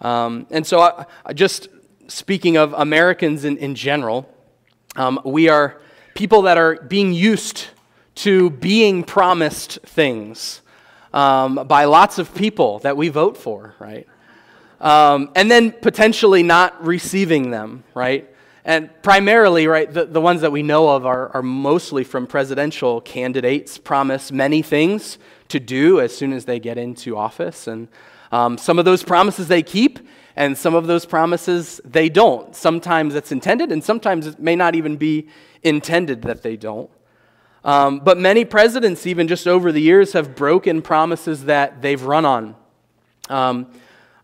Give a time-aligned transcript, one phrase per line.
[0.00, 1.68] Um, and so, I, I just
[2.08, 4.28] speaking of Americans in, in general,
[4.96, 5.80] um, we are
[6.16, 7.68] people that are being used
[8.16, 10.60] to being promised things
[11.12, 14.08] um, by lots of people that we vote for, right?
[14.80, 18.28] Um, and then potentially not receiving them, right?
[18.66, 23.00] And primarily, right, the, the ones that we know of are, are mostly from presidential
[23.00, 25.18] candidates, promise many things
[25.50, 27.68] to do as soon as they get into office.
[27.68, 27.86] And
[28.32, 30.00] um, some of those promises they keep,
[30.34, 32.56] and some of those promises they don't.
[32.56, 35.28] Sometimes it's intended, and sometimes it may not even be
[35.62, 36.90] intended that they don't.
[37.64, 42.24] Um, but many presidents, even just over the years, have broken promises that they've run
[42.24, 42.56] on.
[43.28, 43.70] Um,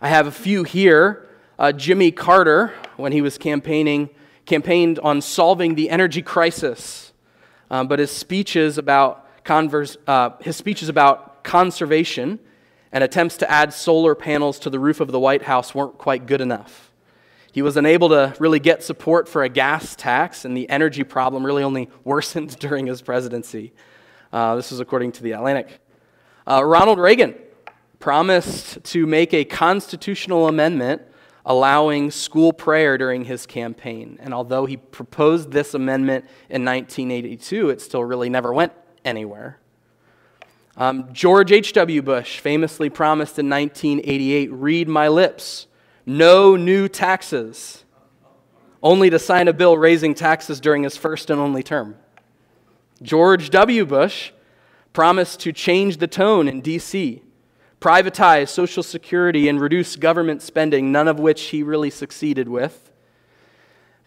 [0.00, 1.28] I have a few here.
[1.60, 4.10] Uh, Jimmy Carter, when he was campaigning
[4.52, 7.14] campaigned on solving the energy crisis,
[7.70, 12.38] um, but his speeches about converse, uh, his speeches about conservation
[12.92, 16.26] and attempts to add solar panels to the roof of the White House weren't quite
[16.26, 16.92] good enough.
[17.50, 21.46] He was unable to really get support for a gas tax, and the energy problem
[21.46, 23.72] really only worsened during his presidency.
[24.34, 25.80] Uh, this is according to The Atlantic.
[26.46, 27.36] Uh, Ronald Reagan
[28.00, 31.00] promised to make a constitutional amendment
[31.44, 34.18] allowing school prayer during his campaign.
[34.20, 38.72] And although he proposed this amendment in 1982, it still really never went
[39.04, 39.58] anywhere.
[40.76, 42.00] Um, George H.W.
[42.02, 45.66] Bush famously promised in 1988 read my lips,
[46.06, 47.84] no new taxes,
[48.82, 51.96] only to sign a bill raising taxes during his first and only term.
[53.02, 53.84] George W.
[53.84, 54.30] Bush
[54.92, 57.22] promised to change the tone in D.C
[57.82, 62.92] privatize Social Security and reduce government spending, none of which he really succeeded with.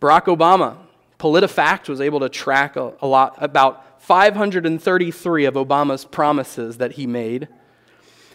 [0.01, 0.77] Barack Obama,
[1.19, 7.05] PolitiFact was able to track a, a lot, about 533 of Obama's promises that he
[7.05, 7.49] made,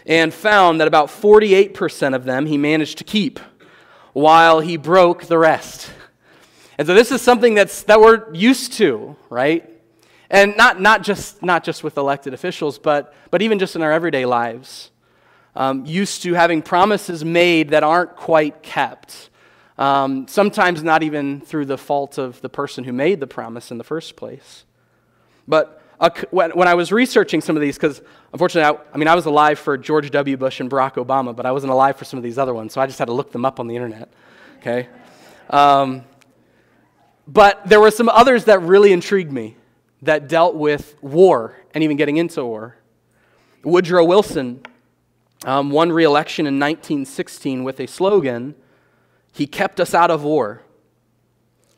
[0.05, 3.41] and found that about 48% of them he managed to keep,
[4.13, 5.91] while he broke the rest.
[6.77, 9.71] And so this is something that's, that we're used to, right?
[10.29, 13.93] And not, not, just, not just with elected officials, but, but even just in our
[13.93, 14.91] everyday lives
[15.55, 19.31] um, used to having promises made that aren't quite kept.
[19.79, 23.79] Um, sometimes not even through the fault of the person who made the promise in
[23.79, 24.65] the first place.
[25.49, 25.83] But
[26.31, 28.03] when, when I was researching some of these, because
[28.33, 30.37] unfortunately, I, I, mean, I was alive for George W.
[30.37, 32.81] Bush and Barack Obama, but I wasn't alive for some of these other ones, so
[32.81, 34.11] I just had to look them up on the internet.
[34.59, 34.89] Okay?
[35.51, 36.05] Um,
[37.27, 39.57] but there were some others that really intrigued me
[40.03, 42.77] that dealt with war and even getting into war.
[43.63, 44.63] Woodrow Wilson
[45.45, 48.55] um, won re election in 1916 with a slogan
[49.33, 50.63] He kept us out of war,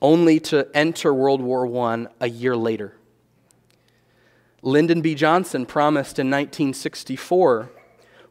[0.01, 2.95] only to enter World War I a year later.
[4.63, 5.15] Lyndon B.
[5.15, 7.71] Johnson promised in 1964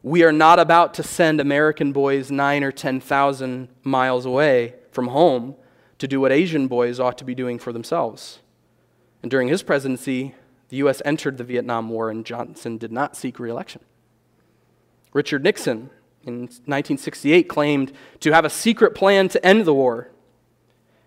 [0.02, 5.56] We are not about to send American boys nine or 10,000 miles away from home
[5.98, 8.40] to do what Asian boys ought to be doing for themselves.
[9.22, 10.34] And during his presidency,
[10.68, 11.00] the U.S.
[11.04, 13.82] entered the Vietnam War, and Johnson did not seek reelection.
[15.12, 15.90] Richard Nixon
[16.24, 20.08] in 1968 claimed to have a secret plan to end the war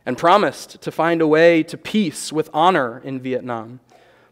[0.05, 3.79] and promised to find a way to peace with honor in Vietnam.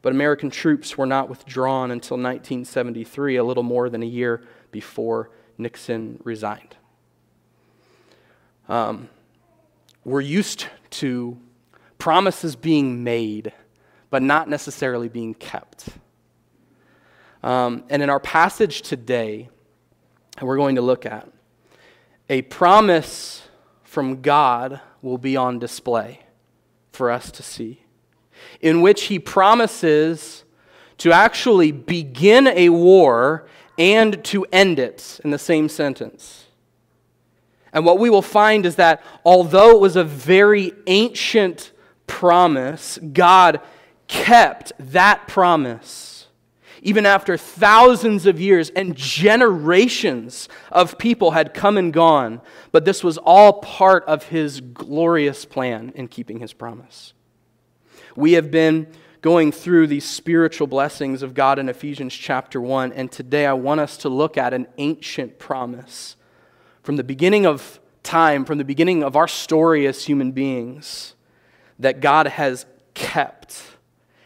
[0.01, 5.31] But American troops were not withdrawn until 1973, a little more than a year before
[5.57, 6.75] Nixon resigned.
[8.67, 9.09] Um,
[10.03, 11.37] we're used to
[11.97, 13.53] promises being made,
[14.09, 15.87] but not necessarily being kept.
[17.41, 19.49] Um, and in our passage today,
[20.41, 21.27] we're going to look at
[22.29, 23.43] a promise
[23.83, 26.21] from God will be on display
[26.91, 27.81] for us to see,
[28.61, 30.43] in which He promises
[30.99, 33.47] to actually begin a war
[33.77, 36.45] and to end it in the same sentence.
[37.73, 41.71] And what we will find is that although it was a very ancient
[42.05, 43.59] promise, God
[44.07, 46.12] kept that promise.
[46.85, 52.41] Even after thousands of years and generations of people had come and gone,
[52.73, 57.13] but this was all part of his glorious plan in keeping his promise.
[58.17, 58.87] We have been
[59.21, 63.79] going through these spiritual blessings of God in Ephesians chapter 1, and today I want
[63.79, 66.17] us to look at an ancient promise
[66.83, 71.15] from the beginning of time, from the beginning of our story as human beings,
[71.79, 73.72] that God has kept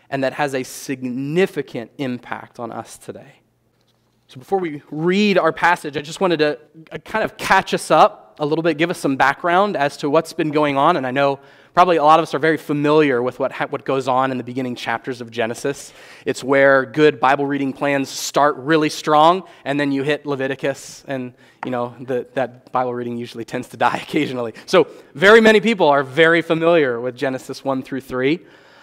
[0.09, 3.41] and that has a significant impact on us today.
[4.27, 6.59] So, before we read our passage, I just wanted to
[6.91, 10.09] uh, kind of catch us up a little bit, give us some background as to
[10.09, 10.97] what's been going on.
[10.97, 11.39] And I know
[11.77, 14.43] Probably a lot of us are very familiar with what, what goes on in the
[14.43, 15.93] beginning chapters of Genesis.
[16.25, 21.35] It's where good Bible reading plans start really strong, and then you hit Leviticus, and
[21.63, 24.55] you know the, that Bible reading usually tends to die occasionally.
[24.65, 28.39] So, very many people are very familiar with Genesis 1 through 3.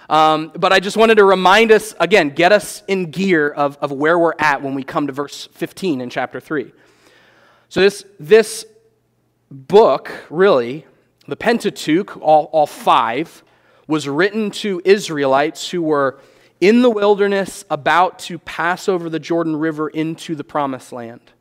[0.09, 3.91] Um, but I just wanted to remind us, again, get us in gear of, of
[3.91, 6.73] where we're at when we come to verse 15 in chapter 3.
[7.71, 8.67] So, this, this
[9.51, 10.87] book, really,
[11.27, 13.43] the Pentateuch, all, all five,
[13.87, 16.21] was written to Israelites who were
[16.61, 21.33] in the wilderness about to pass over the Jordan River into the promised land.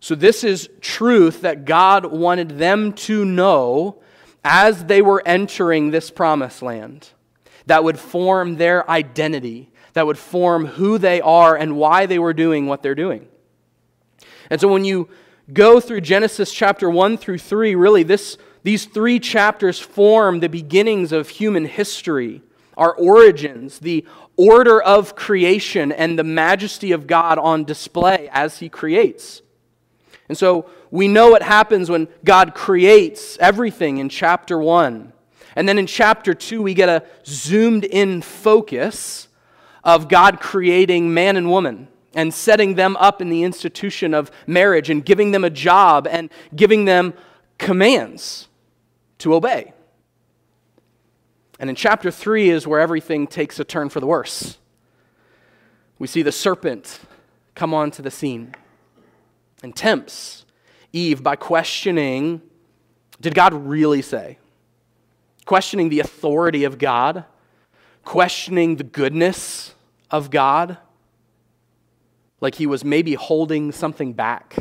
[0.00, 4.02] So, this is truth that God wanted them to know
[4.42, 7.10] as they were entering this promised land
[7.70, 12.32] that would form their identity, that would form who they are and why they were
[12.32, 13.28] doing what they're doing.
[14.50, 15.08] And so, when you
[15.52, 21.12] go through Genesis chapter 1 through 3, really, this these three chapters form the beginnings
[21.12, 22.42] of human history,
[22.76, 24.04] our origins, the
[24.36, 29.42] order of creation, and the majesty of God on display as He creates.
[30.28, 35.09] And so we know what happens when God creates everything in chapter 1.
[35.56, 39.28] And then in chapter 2, we get a zoomed in focus
[39.82, 44.90] of God creating man and woman and setting them up in the institution of marriage
[44.90, 47.14] and giving them a job and giving them
[47.58, 48.48] commands
[49.18, 49.72] to obey.
[51.58, 54.58] And in chapter 3 is where everything takes a turn for the worse.
[55.98, 57.00] We see the serpent
[57.54, 58.54] come onto the scene
[59.62, 60.46] and tempts
[60.92, 62.42] Eve by questioning
[63.20, 64.38] Did God really say?
[65.50, 67.24] Questioning the authority of God,
[68.04, 69.74] questioning the goodness
[70.08, 70.78] of God,
[72.40, 74.56] like he was maybe holding something back.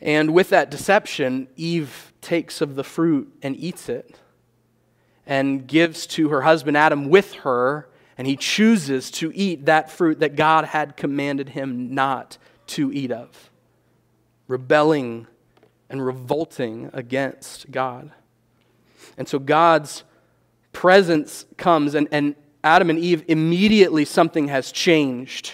[0.00, 4.16] And with that deception, Eve takes of the fruit and eats it
[5.26, 10.20] and gives to her husband Adam with her, and he chooses to eat that fruit
[10.20, 12.38] that God had commanded him not
[12.68, 13.50] to eat of,
[14.46, 15.26] rebelling
[15.94, 18.10] and revolting against God.
[19.16, 20.02] And so God's
[20.72, 25.52] presence comes, and, and Adam and Eve immediately something has changed.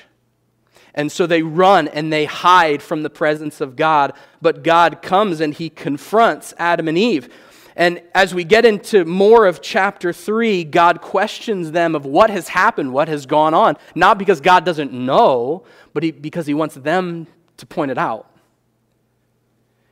[0.94, 4.14] And so they run and they hide from the presence of God.
[4.40, 7.28] But God comes and he confronts Adam and Eve.
[7.76, 12.48] And as we get into more of chapter 3, God questions them of what has
[12.48, 13.76] happened, what has gone on.
[13.94, 17.26] Not because God doesn't know, but he, because he wants them
[17.58, 18.29] to point it out.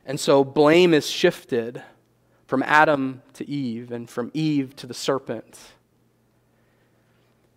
[0.09, 1.83] And so blame is shifted
[2.47, 5.59] from Adam to Eve and from Eve to the serpent.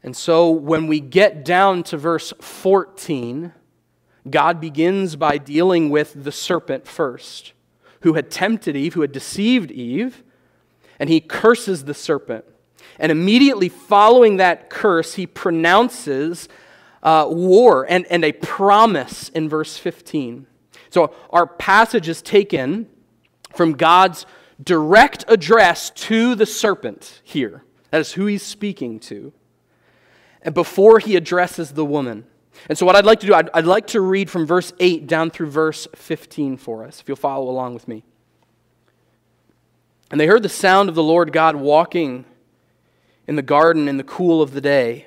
[0.02, 3.54] And so when we get down to verse 14,
[4.28, 7.54] God begins by dealing with the serpent first,
[8.02, 10.22] who had tempted Eve, who had deceived Eve,
[10.98, 12.44] and he curses the serpent.
[12.98, 16.50] And immediately following that curse, he pronounces
[17.02, 20.48] uh, war and, and a promise in verse 15.
[20.92, 22.86] So our passage is taken
[23.54, 24.26] from God's
[24.62, 27.64] direct address to the serpent here.
[27.90, 29.32] That is who he's speaking to
[30.42, 32.26] and before he addresses the woman.
[32.68, 35.06] And so, what I'd like to do, I'd, I'd, like to read from verse 8
[35.06, 38.04] down through verse 15 for us, if you'll follow along with me.
[40.10, 42.26] And they heard the sound of the Lord God walking
[43.26, 45.06] in the garden in the cool of the day.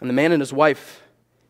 [0.00, 1.01] And the man and his wife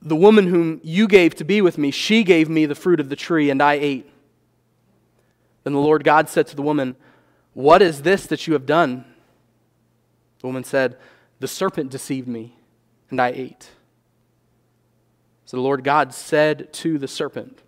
[0.00, 3.08] The woman whom you gave to be with me, she gave me the fruit of
[3.08, 4.08] the tree, and I ate.
[5.64, 6.96] Then the Lord God said to the woman,
[7.52, 9.04] What is this that you have done?
[10.40, 10.96] The woman said,
[11.40, 12.56] The serpent deceived me,
[13.10, 13.70] and I ate.
[15.44, 17.60] So the Lord God said to the serpent,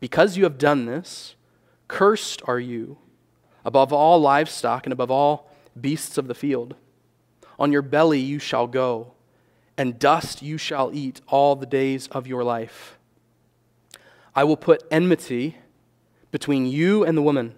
[0.00, 1.36] Because you have done this,
[1.86, 2.98] cursed are you
[3.64, 5.50] above all livestock and above all
[5.80, 6.74] beasts of the field.
[7.58, 9.12] On your belly you shall go,
[9.76, 12.98] and dust you shall eat all the days of your life.
[14.34, 15.56] I will put enmity
[16.30, 17.54] between you and the woman,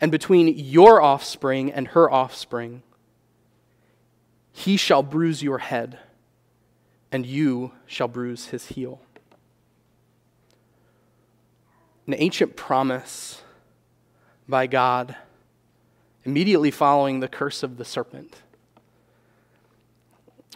[0.00, 2.82] and between your offspring and her offspring.
[4.52, 5.98] He shall bruise your head,
[7.12, 9.00] and you shall bruise his heel.
[12.06, 13.42] An ancient promise
[14.48, 15.14] by God
[16.24, 18.42] immediately following the curse of the serpent.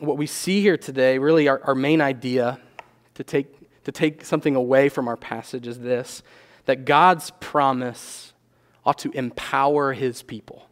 [0.02, 2.59] What we see here today, really, our, our main idea
[3.14, 3.47] to take,
[3.85, 6.25] to take something away from our passage is this
[6.64, 8.32] that God's promise
[8.85, 10.68] ought to empower his people.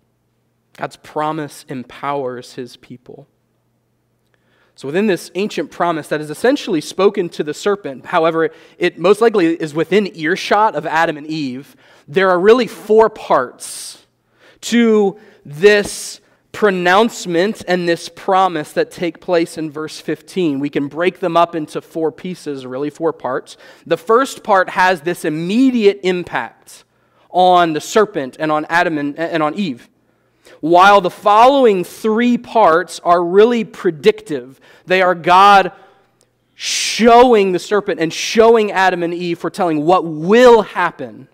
[0.76, 3.28] God's promise empowers his people.
[4.74, 9.20] So, within this ancient promise that is essentially spoken to the serpent, however, it most
[9.20, 11.76] likely is within earshot of Adam and Eve,
[12.08, 14.06] there are really four parts
[14.62, 16.20] to this
[16.52, 20.58] pronouncement and this promise that take place in verse 15.
[20.58, 23.56] We can break them up into four pieces, really, four parts.
[23.86, 26.84] The first part has this immediate impact
[27.30, 29.88] on the serpent and on Adam and, and on Eve.
[30.60, 35.72] While the following three parts are really predictive, they are God
[36.54, 41.28] showing the serpent and showing Adam and Eve, foretelling what will happen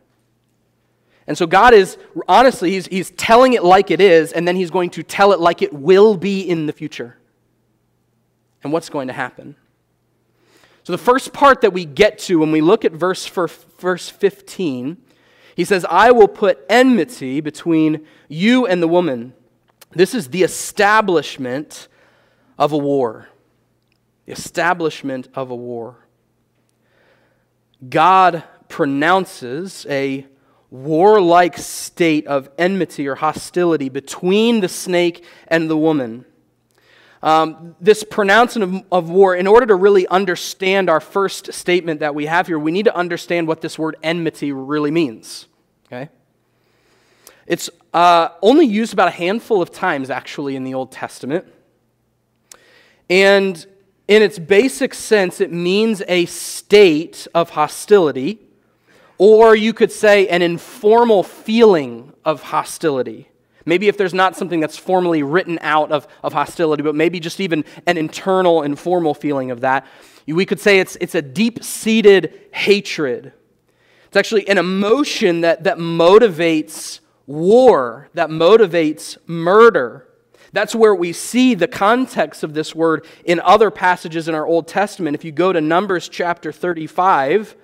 [1.26, 4.70] and so God is, honestly, he's, he's telling it like it is, and then he's
[4.70, 7.16] going to tell it like it will be in the future.
[8.62, 9.56] And what's going to happen?
[10.84, 13.48] So the first part that we get to when we look at verse, for,
[13.80, 14.96] verse 15,
[15.56, 19.32] he says, I will put enmity between you and the woman.
[19.90, 21.88] This is the establishment
[22.56, 23.28] of a war.
[24.26, 25.96] The establishment of a war.
[27.88, 30.26] God pronounces a
[30.70, 36.24] warlike state of enmity or hostility between the snake and the woman.
[37.22, 42.14] Um, this pronouncement of, of, war, in order to really understand our first statement that
[42.14, 45.46] we have here, we need to understand what this word enmity really means.
[45.86, 46.10] Okay?
[47.46, 51.46] It's uh, only used about a handful of times, actually, in the Old Testament.
[53.08, 53.64] And
[54.08, 58.45] in its basic sense, it means a state of hostility
[59.18, 63.28] or you could say an informal feeling of hostility.
[63.64, 67.40] Maybe if there's not something that's formally written out of, of hostility, but maybe just
[67.40, 69.86] even an internal, informal feeling of that.
[70.26, 73.32] We could say it's, it's a deep seated hatred.
[74.06, 80.06] It's actually an emotion that, that motivates war, that motivates murder.
[80.52, 84.68] That's where we see the context of this word in other passages in our Old
[84.68, 85.16] Testament.
[85.16, 87.56] If you go to Numbers chapter 35,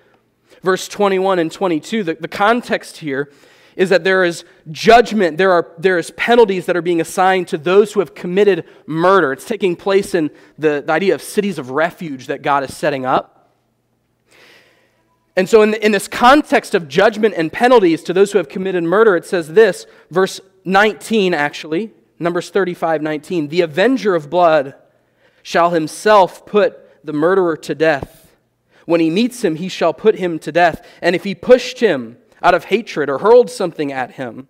[0.63, 3.31] verse 21 and 22, the, the context here
[3.77, 7.59] is that there is judgment, there are there is penalties that are being assigned to
[7.59, 9.33] those who have committed murder.
[9.33, 13.07] It's taking place in the, the idea of cities of refuge that God is setting
[13.07, 13.51] up.
[15.37, 18.49] And so, in, the, in this context of judgment and penalties to those who have
[18.49, 23.49] committed murder, it says this, verse 19 actually, Numbers 35 19.
[23.49, 24.75] The avenger of blood
[25.43, 28.22] shall himself put the murderer to death.
[28.87, 30.87] When he meets him, he shall put him to death.
[31.01, 34.49] And if he pushed him out of hatred or hurled something at him,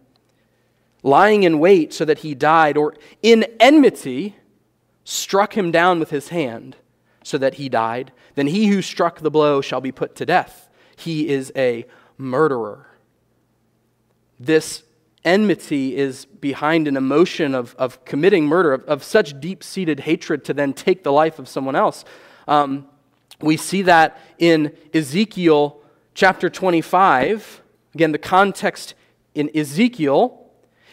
[1.02, 4.36] lying in wait so that he died, or in enmity
[5.04, 6.76] struck him down with his hand
[7.22, 10.68] so that he died, then he who struck the blow shall be put to death.
[10.96, 11.86] He is a
[12.16, 12.86] murderer.
[14.38, 14.84] This
[15.24, 20.44] enmity is behind an emotion of, of committing murder, of, of such deep seated hatred
[20.44, 22.04] to then take the life of someone else.
[22.48, 22.88] Um,
[23.42, 25.80] we see that in Ezekiel
[26.14, 27.62] chapter 25.
[27.94, 28.94] Again, the context
[29.34, 30.46] in Ezekiel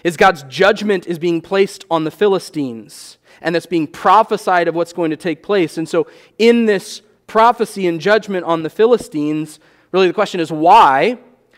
[0.03, 4.93] is God's judgment is being placed on the Philistines, and that's being prophesied of what's
[4.93, 5.77] going to take place.
[5.77, 9.59] And so, in this prophecy and judgment on the Philistines,
[9.91, 11.17] really the question is why?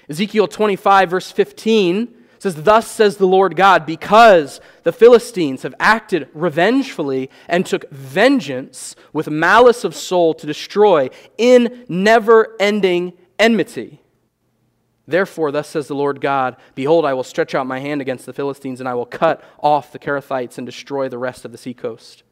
[0.10, 5.76] Ezekiel 25, verse 15 It says, Thus says the Lord God, because the Philistines have
[5.80, 14.02] acted revengefully and took vengeance with malice of soul to destroy in never ending enmity.
[15.06, 18.34] Therefore, thus says the Lord God Behold, I will stretch out my hand against the
[18.34, 22.24] Philistines, and I will cut off the Cherethites and destroy the rest of the seacoast.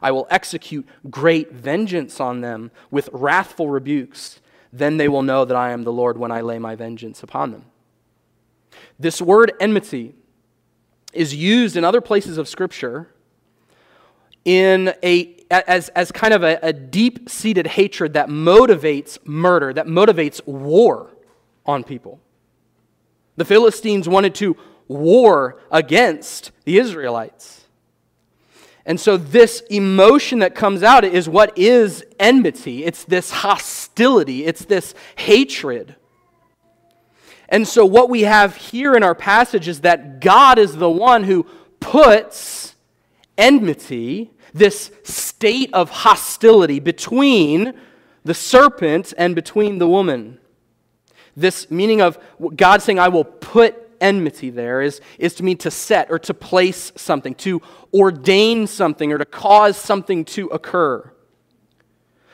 [0.00, 4.40] I will execute great vengeance on them with wrathful rebukes.
[4.72, 7.50] Then they will know that I am the Lord when I lay my vengeance upon
[7.50, 7.66] them.
[9.00, 10.14] This word enmity
[11.14, 13.08] is used in other places of Scripture
[14.44, 19.86] in a, as, as kind of a, a deep seated hatred that motivates murder, that
[19.86, 21.10] motivates war
[21.64, 22.20] on people.
[23.36, 27.64] The Philistines wanted to war against the Israelites.
[28.84, 32.84] And so, this emotion that comes out is what is enmity.
[32.84, 35.96] It's this hostility, it's this hatred.
[37.50, 41.24] And so, what we have here in our passage is that God is the one
[41.24, 41.44] who
[41.80, 42.76] puts
[43.36, 47.74] enmity, this state of hostility between
[48.24, 50.38] the serpent and between the woman.
[51.36, 52.18] This meaning of
[52.54, 56.34] God saying, I will put enmity there is, is to mean to set or to
[56.34, 57.60] place something, to
[57.92, 61.12] ordain something or to cause something to occur.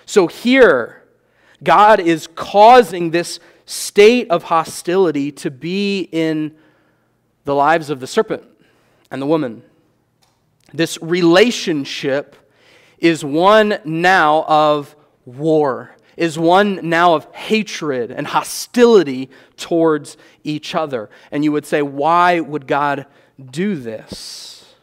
[0.04, 1.04] So here,
[1.62, 6.56] God is causing this state of hostility to be in
[7.44, 8.42] the lives of the serpent
[9.10, 9.62] and the woman.
[10.72, 12.34] This relationship
[12.98, 21.10] is one now of war is one now of hatred and hostility towards each other.
[21.30, 23.06] And you would say, why would God
[23.50, 24.74] do this?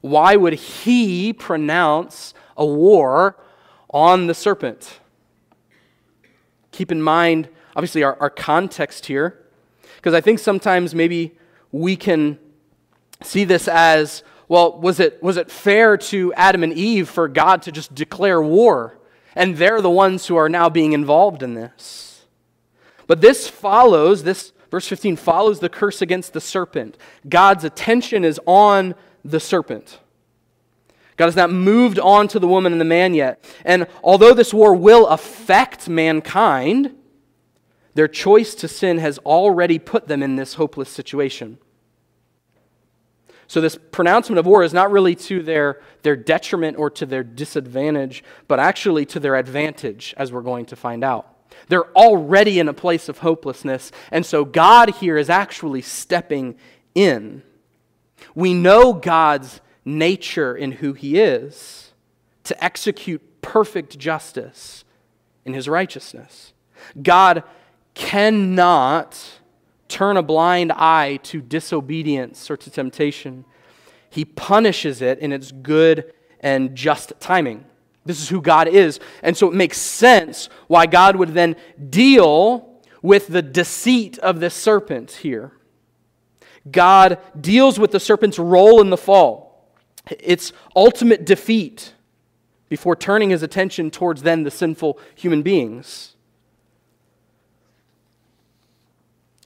[0.00, 3.36] Why would he pronounce a war
[3.90, 5.00] on the serpent?
[6.72, 9.46] Keep in mind, obviously, our, our context here,
[9.96, 11.36] because I think sometimes maybe
[11.72, 12.38] we can
[13.22, 17.62] see this as well, was it, was it fair to Adam and Eve for God
[17.62, 18.98] to just declare war?
[19.36, 22.26] And they're the ones who are now being involved in this.
[23.06, 26.96] But this follows, this verse 15 follows the curse against the serpent.
[27.28, 30.00] God's attention is on the serpent.
[31.16, 33.44] God has not moved on to the woman and the man yet.
[33.64, 36.96] And although this war will affect mankind,
[37.94, 41.58] their choice to sin has already put them in this hopeless situation.
[43.46, 47.24] So, this pronouncement of war is not really to their, their detriment or to their
[47.24, 51.26] disadvantage, but actually to their advantage, as we're going to find out.
[51.66, 56.56] They're already in a place of hopelessness, and so God here is actually stepping
[56.94, 57.42] in.
[58.36, 61.92] We know God's nature in who He is
[62.44, 64.84] to execute perfect justice
[65.44, 66.52] in His righteousness.
[67.02, 67.42] God
[68.00, 69.22] cannot
[69.88, 73.44] turn a blind eye to disobedience or to temptation.
[74.08, 77.66] He punishes it in its good and just timing.
[78.06, 79.00] This is who God is.
[79.22, 81.56] And so it makes sense why God would then
[81.90, 85.52] deal with the deceit of this serpent here.
[86.70, 89.68] God deals with the serpent's role in the fall,
[90.08, 91.92] its ultimate defeat,
[92.70, 96.16] before turning his attention towards then the sinful human beings.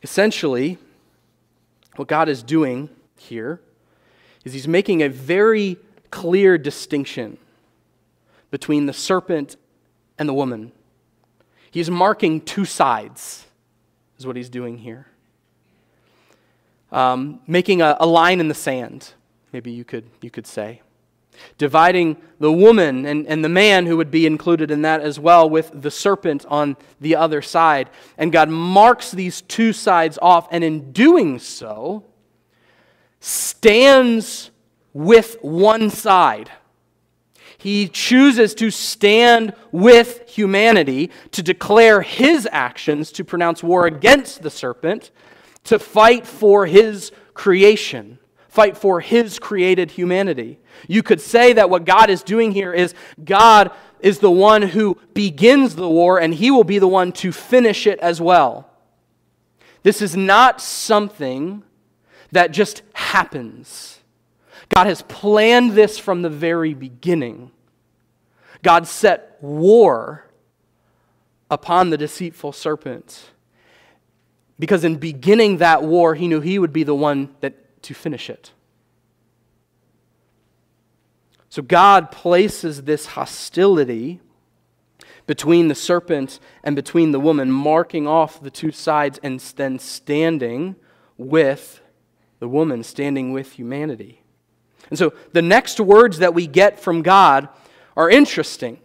[0.04, 0.76] Essentially,
[1.96, 3.58] what God is doing here
[4.44, 5.78] is he's making a very
[6.10, 7.38] clear distinction
[8.50, 9.56] between the serpent
[10.18, 10.72] and the woman.
[11.70, 13.46] He's marking two sides,
[14.18, 15.06] is what he's doing here.
[16.92, 19.14] Um, making a, a line in the sand,
[19.54, 20.82] maybe you could, you could say
[21.58, 25.48] dividing the woman and, and the man who would be included in that as well
[25.48, 27.88] with the serpent on the other side.
[28.18, 32.04] And God marks these two sides off, and in doing so,
[33.20, 34.50] stands
[34.92, 36.50] with one side.
[37.56, 44.50] He chooses to stand with humanity, to declare his actions, to pronounce war against the
[44.50, 45.10] serpent,
[45.64, 48.18] to fight for his creation
[48.54, 50.60] fight for his created humanity.
[50.86, 54.96] You could say that what God is doing here is God is the one who
[55.12, 58.70] begins the war and he will be the one to finish it as well.
[59.82, 61.64] This is not something
[62.30, 63.98] that just happens.
[64.72, 67.50] God has planned this from the very beginning.
[68.62, 70.30] God set war
[71.50, 73.32] upon the deceitful serpent.
[74.60, 78.28] Because in beginning that war, he knew he would be the one that to finish
[78.28, 78.52] it.
[81.48, 84.20] So God places this hostility
[85.26, 90.76] between the serpent and between the woman, marking off the two sides and then standing
[91.16, 91.80] with
[92.44, 94.20] the woman standing with humanity.
[94.90, 97.48] And so the next words that we get from God
[97.96, 98.78] are interesting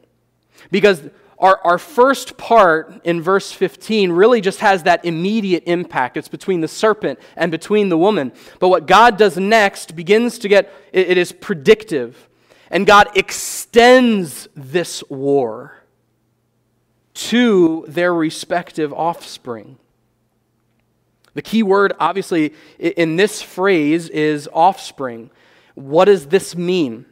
[0.71, 1.09] because
[1.39, 6.17] our, our first part in verse 15 really just has that immediate impact.
[6.17, 8.33] It's between the serpent and between the woman.
[8.59, 12.27] But what God does next begins to get, it, it is predictive.
[12.69, 15.75] And God extends this war
[17.15, 19.77] to their respective offspring.
[21.35, 25.29] The key word, obviously, in this phrase is offspring.
[25.75, 27.05] What does this mean?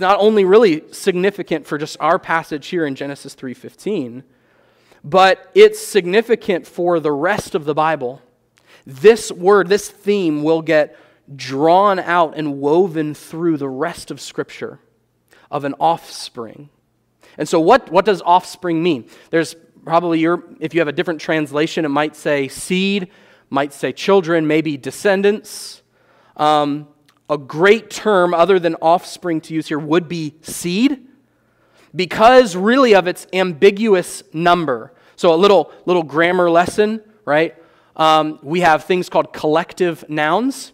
[0.00, 4.22] It's not only really significant for just our passage here in Genesis 3:15,
[5.04, 8.22] but it's significant for the rest of the Bible.
[8.86, 10.96] This word, this theme will get
[11.36, 14.78] drawn out and woven through the rest of Scripture
[15.50, 16.70] of an offspring.
[17.36, 19.04] And so, what, what does offspring mean?
[19.28, 23.10] There's probably your, if you have a different translation, it might say seed,
[23.50, 25.82] might say children, maybe descendants.
[26.38, 26.88] Um,
[27.30, 31.06] a great term other than offspring to use here would be seed
[31.94, 34.92] because really of its ambiguous number.
[35.14, 37.54] So, a little, little grammar lesson, right?
[37.94, 40.72] Um, we have things called collective nouns.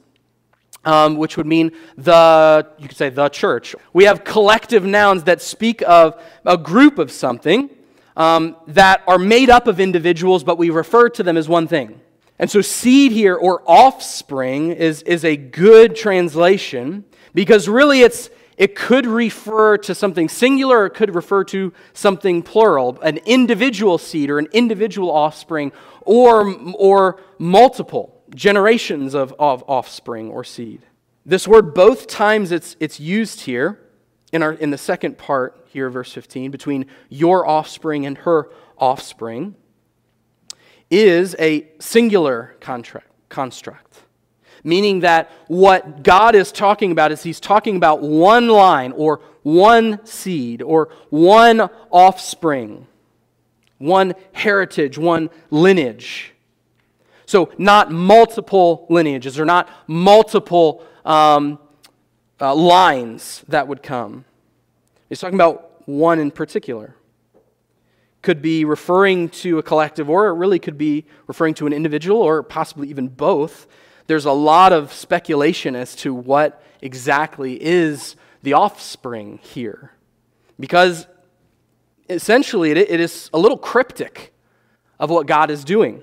[0.85, 3.75] Um, which would mean the, you could say the church.
[3.93, 7.71] We have collective nouns that speak of a group of something
[8.17, 12.01] um, that are made up of individuals, but we refer to them as one thing.
[12.39, 18.75] And so, seed here or offspring is, is a good translation because really it's, it
[18.75, 24.31] could refer to something singular or it could refer to something plural, an individual seed
[24.31, 25.73] or an individual offspring
[26.03, 30.83] or, or multiple generations of, of offspring or seed.
[31.25, 33.81] This word, both times it's, it's used here
[34.33, 39.55] in, our, in the second part here, verse 15, between your offspring and her offspring
[40.91, 44.03] is a singular contract, construct,
[44.63, 50.05] meaning that what God is talking about is He's talking about one line or one
[50.05, 52.87] seed or one offspring,
[53.79, 56.33] one heritage, one lineage.
[57.27, 61.59] So, not multiple lineages or not multiple um,
[62.41, 64.25] uh, lines that would come.
[65.09, 66.95] He's talking about one in particular
[68.27, 72.21] could be referring to a collective, or it really could be referring to an individual,
[72.21, 73.69] or possibly even both.
[74.09, 79.93] There's a lot of speculation as to what exactly is the offspring here.
[80.59, 81.07] Because
[82.11, 84.35] essentially, it, it is a little cryptic
[84.99, 86.03] of what God is doing.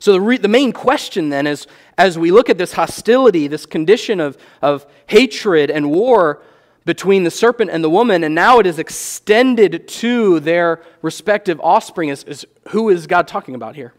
[0.00, 1.66] So, the, re- the main question then is
[1.98, 6.42] as we look at this hostility, this condition of, of hatred and war,
[6.86, 12.08] between the serpent and the woman, and now it is extended to their respective offspring.
[12.08, 13.92] Is, is who is God talking about here?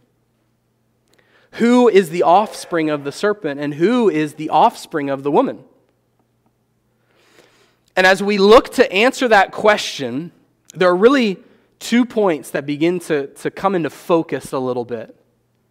[1.51, 5.65] Who is the offspring of the serpent, and who is the offspring of the woman?
[7.95, 10.31] And as we look to answer that question,
[10.73, 11.37] there are really
[11.79, 15.13] two points that begin to, to come into focus a little bit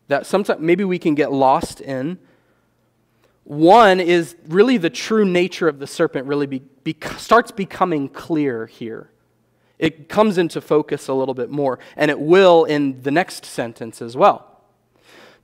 [0.09, 2.19] that sometimes maybe we can get lost in.
[3.47, 8.67] One is really the true nature of the serpent really be, be, starts becoming clear
[8.67, 9.09] here.
[9.79, 14.03] It comes into focus a little bit more, and it will in the next sentence
[14.03, 14.63] as well.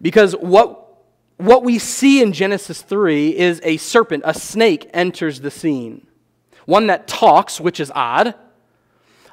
[0.01, 1.05] Because what,
[1.37, 6.05] what we see in Genesis 3 is a serpent, a snake, enters the scene.
[6.67, 8.35] One that talks, which is odd.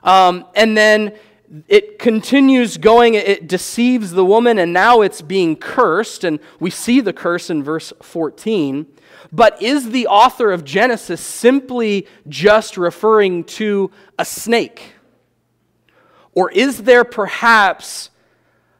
[0.03, 1.17] Um, and then
[1.67, 7.01] it continues going, it deceives the woman, and now it's being cursed, and we see
[7.01, 8.85] the curse in verse 14.
[9.31, 14.93] But is the author of Genesis simply just referring to a snake?
[16.33, 18.11] Or is there perhaps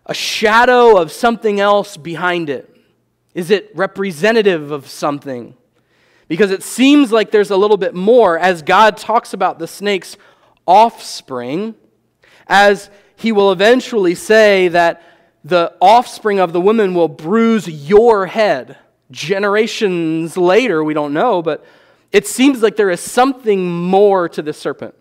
[0.06, 2.76] a shadow of something else behind it?
[3.34, 5.56] Is it representative of something?
[6.28, 10.18] Because it seems like there's a little bit more as God talks about the snake's
[10.68, 11.76] offspring
[12.50, 15.04] as he will eventually say that
[15.44, 18.78] the offspring of the woman will bruise your head.
[19.12, 21.66] Generations later, we don't know, but
[22.12, 24.96] it seems like there is something more to the serpent.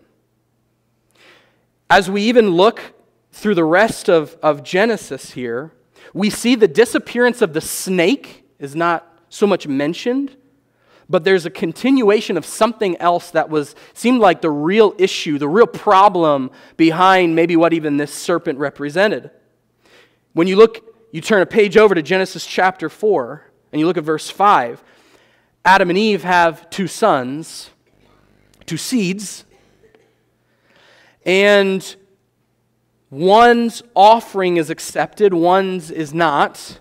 [1.89, 2.81] As we even look
[3.31, 5.71] through the rest of, of Genesis here,
[6.13, 10.35] we see the disappearance of the snake is not so much mentioned,
[11.09, 15.47] but there's a continuation of something else that was seemed like the real issue, the
[15.47, 19.31] real problem behind maybe what even this serpent represented.
[20.33, 23.97] When you look, you turn a page over to Genesis chapter 4, and you look
[23.97, 24.83] at verse 5.
[25.65, 27.71] Adam and Eve have two sons,
[28.67, 29.45] two seeds,
[31.25, 31.95] and
[33.09, 36.79] one's offering is accepted, one's is not.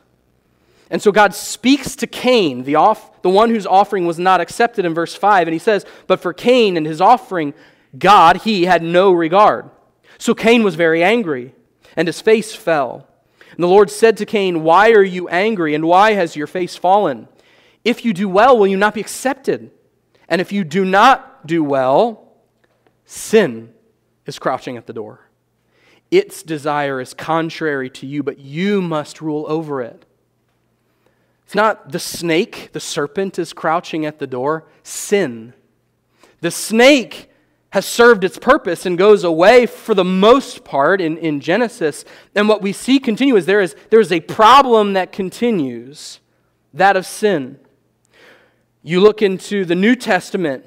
[0.90, 4.84] And so God speaks to Cain, the, off, the one whose offering was not accepted
[4.84, 7.52] in verse 5, and he says, But for Cain and his offering,
[7.98, 9.70] God, he had no regard.
[10.16, 11.54] So Cain was very angry,
[11.96, 13.06] and his face fell.
[13.50, 16.76] And the Lord said to Cain, Why are you angry, and why has your face
[16.76, 17.28] fallen?
[17.84, 19.70] If you do well, will you not be accepted?
[20.28, 22.32] And if you do not do well,
[23.04, 23.72] sin
[24.26, 25.28] is crouching at the door.
[26.10, 30.06] Its desire is contrary to you, but you must rule over it.
[31.48, 35.54] It's not the snake, the serpent is crouching at the door, sin.
[36.42, 37.30] The snake
[37.70, 42.04] has served its purpose and goes away for the most part in, in Genesis.
[42.34, 46.20] And what we see continue is there is, there is a problem that continues
[46.74, 47.58] that of sin.
[48.82, 50.66] You look into the New Testament,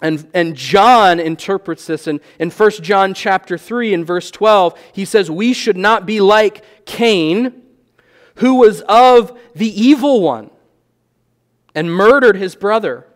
[0.00, 4.78] and, and John interprets this in, in 1 John chapter 3 and verse 12.
[4.92, 7.63] He says, We should not be like Cain,
[8.36, 10.50] who was of the evil one
[11.74, 13.06] and murdered his brother.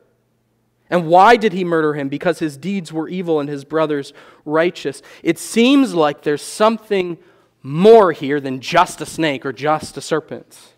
[0.90, 2.09] And why did he murder him?
[2.09, 4.12] Because his deeds were evil and his brothers
[4.44, 5.02] righteous.
[5.22, 7.18] It seems like there's something
[7.62, 10.74] more here than just a snake or just a serpent.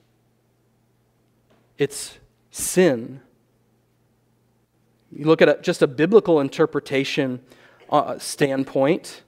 [1.79, 2.19] It's
[2.51, 3.21] sin.
[5.13, 7.41] You look at a, just a biblical interpretation
[7.89, 9.23] uh, standpoint.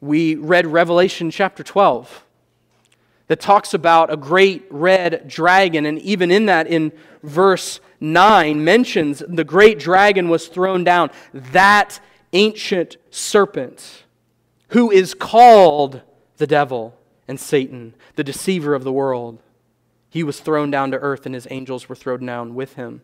[0.00, 2.24] We read Revelation chapter 12
[3.28, 9.22] that talks about a great red dragon, and even in that, in verse 9 mentions
[9.26, 12.00] the great dragon was thrown down, that
[12.32, 14.04] ancient serpent
[14.68, 16.02] who is called
[16.36, 19.38] the devil and Satan, the deceiver of the world.
[20.10, 23.02] He was thrown down to earth, and his angels were thrown down with him.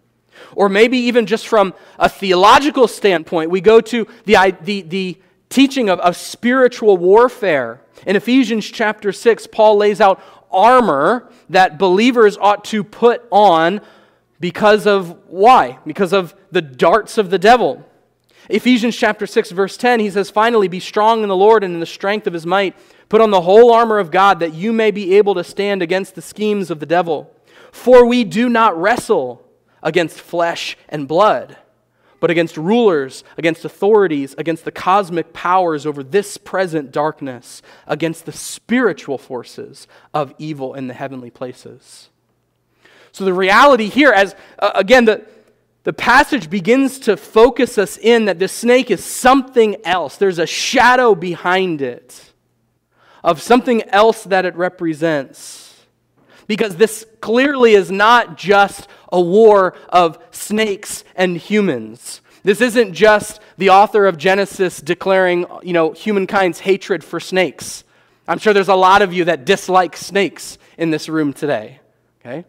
[0.54, 5.88] Or maybe even just from a theological standpoint, we go to the, the, the teaching
[5.88, 7.80] of, of spiritual warfare.
[8.06, 13.80] In Ephesians chapter 6, Paul lays out armor that believers ought to put on
[14.40, 15.78] because of why?
[15.86, 17.88] Because of the darts of the devil.
[18.50, 21.80] Ephesians chapter 6 verse 10 he says finally be strong in the Lord and in
[21.80, 22.76] the strength of his might
[23.08, 26.14] put on the whole armor of God that you may be able to stand against
[26.14, 27.32] the schemes of the devil
[27.72, 29.42] for we do not wrestle
[29.82, 31.56] against flesh and blood
[32.24, 38.32] but against rulers against authorities against the cosmic powers over this present darkness against the
[38.32, 42.08] spiritual forces of evil in the heavenly places
[43.14, 45.24] so the reality here, as uh, again, the,
[45.84, 50.16] the passage begins to focus us in that this snake is something else.
[50.16, 52.32] There's a shadow behind it
[53.22, 55.86] of something else that it represents.
[56.48, 62.20] Because this clearly is not just a war of snakes and humans.
[62.42, 67.84] This isn't just the author of Genesis declaring, you know, humankind's hatred for snakes.
[68.26, 71.78] I'm sure there's a lot of you that dislike snakes in this room today.
[72.20, 72.44] Okay?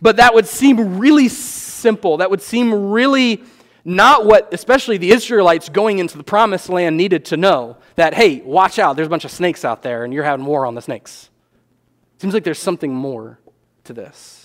[0.00, 2.18] But that would seem really simple.
[2.18, 3.42] That would seem really
[3.84, 7.76] not what, especially the Israelites going into the promised land, needed to know.
[7.96, 10.64] That, hey, watch out, there's a bunch of snakes out there and you're having war
[10.64, 11.28] on the snakes.
[12.18, 13.40] Seems like there's something more
[13.84, 14.41] to this.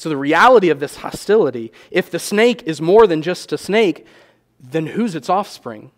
[0.00, 4.06] So, the reality of this hostility, if the snake is more than just a snake,
[4.58, 5.90] then who's its offspring?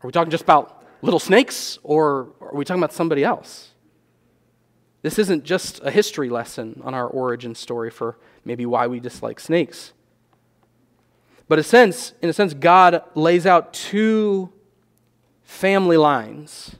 [0.00, 3.72] Are we talking just about little snakes or are we talking about somebody else?
[5.02, 9.38] This isn't just a history lesson on our origin story for maybe why we dislike
[9.38, 9.92] snakes.
[11.46, 14.54] But a sense, in a sense, God lays out two
[15.42, 16.76] family lines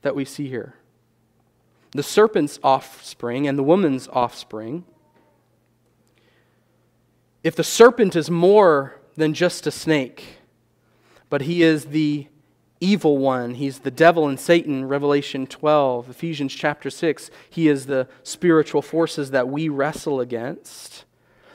[0.00, 0.74] that we see here.
[1.92, 4.84] The serpent's offspring and the woman's offspring.
[7.42, 10.38] If the serpent is more than just a snake,
[11.28, 12.28] but he is the
[12.80, 13.54] evil one.
[13.54, 16.10] He's the devil and Satan, Revelation 12.
[16.10, 21.04] Ephesians chapter 6, he is the spiritual forces that we wrestle against.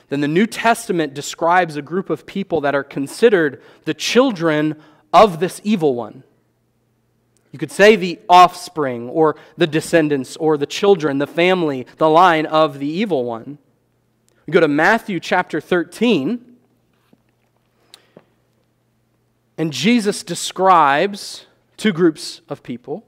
[0.08, 4.80] Then the New Testament describes a group of people that are considered the children
[5.12, 6.22] of this evil one.
[7.52, 12.46] You could say the offspring, or the descendants, or the children, the family, the line
[12.46, 13.58] of the evil one.
[14.48, 16.42] We go to Matthew chapter 13.
[19.58, 21.44] And Jesus describes
[21.76, 23.04] two groups of people.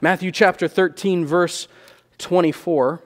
[0.00, 1.68] Matthew chapter 13, verse
[2.18, 3.04] 24.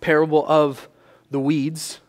[0.00, 0.88] Parable of
[1.30, 2.00] the weeds.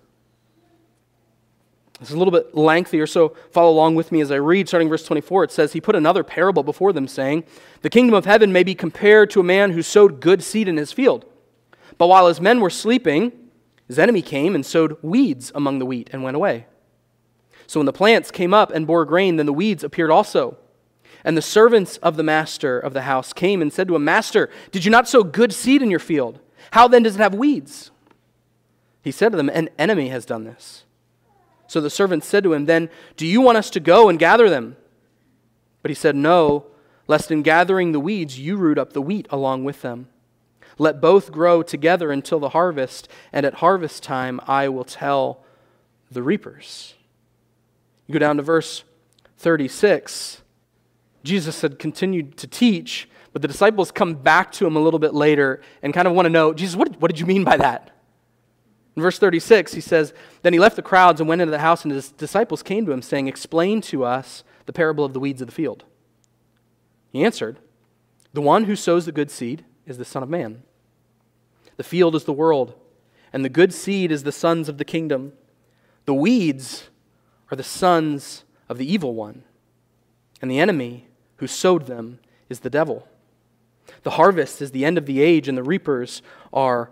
[2.01, 4.67] It's a little bit lengthier, so follow along with me as I read.
[4.67, 7.45] Starting verse 24, it says, He put another parable before them, saying,
[7.81, 10.75] The kingdom of heaven may be compared to a man who sowed good seed in
[10.75, 11.25] his field.
[11.97, 13.31] But while his men were sleeping,
[13.87, 16.65] his enemy came and sowed weeds among the wheat and went away.
[17.67, 20.57] So when the plants came up and bore grain, then the weeds appeared also.
[21.23, 24.49] And the servants of the master of the house came and said to him, Master,
[24.71, 26.39] did you not sow good seed in your field?
[26.71, 27.91] How then does it have weeds?
[29.01, 30.83] He said to them, An enemy has done this.
[31.67, 34.49] So the servants said to him, Then do you want us to go and gather
[34.49, 34.77] them?
[35.81, 36.65] But he said, No,
[37.07, 40.07] lest in gathering the weeds you root up the wheat along with them.
[40.77, 45.43] Let both grow together until the harvest, and at harvest time I will tell
[46.11, 46.95] the reapers.
[48.07, 48.83] You go down to verse
[49.37, 50.41] 36.
[51.23, 55.13] Jesus had continued to teach, but the disciples come back to him a little bit
[55.13, 57.94] later and kind of want to know Jesus, what, what did you mean by that?
[58.95, 61.83] In verse 36, he says, Then he left the crowds and went into the house,
[61.83, 65.41] and his disciples came to him, saying, Explain to us the parable of the weeds
[65.41, 65.83] of the field.
[67.11, 67.59] He answered,
[68.33, 70.63] The one who sows the good seed is the Son of Man.
[71.77, 72.73] The field is the world,
[73.33, 75.33] and the good seed is the sons of the kingdom.
[76.05, 76.89] The weeds
[77.51, 79.43] are the sons of the evil one,
[80.41, 83.07] and the enemy who sowed them is the devil.
[84.03, 86.21] The harvest is the end of the age, and the reapers
[86.53, 86.91] are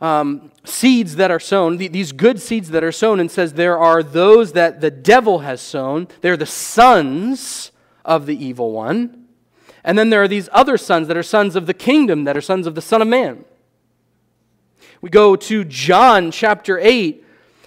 [0.00, 4.02] um, seeds that are sown, these good seeds that are sown, and says there are
[4.02, 6.08] those that the devil has sown.
[6.20, 7.72] They're the sons
[8.04, 9.26] of the evil one.
[9.84, 12.42] And then there are these other sons that are sons of the kingdom, that are
[12.42, 13.44] sons of the Son of Man.
[15.00, 17.24] We go to John chapter 8,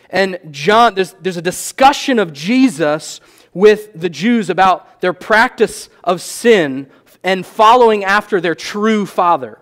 [0.10, 3.22] and John, there's, there's a discussion of Jesus
[3.54, 6.90] with the Jews about their practice of sin
[7.24, 9.60] and following after their true father.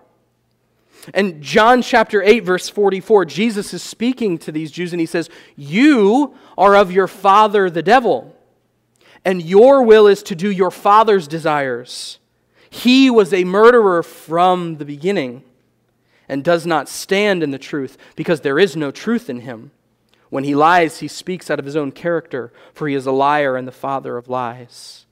[1.14, 5.30] And John chapter 8, verse 44, Jesus is speaking to these Jews and he says,
[5.56, 8.34] You are of your father the devil,
[9.24, 12.18] and your will is to do your father's desires.
[12.70, 15.44] He was a murderer from the beginning
[16.28, 19.70] and does not stand in the truth because there is no truth in him.
[20.30, 23.56] When he lies, he speaks out of his own character, for he is a liar
[23.56, 25.06] and the father of lies.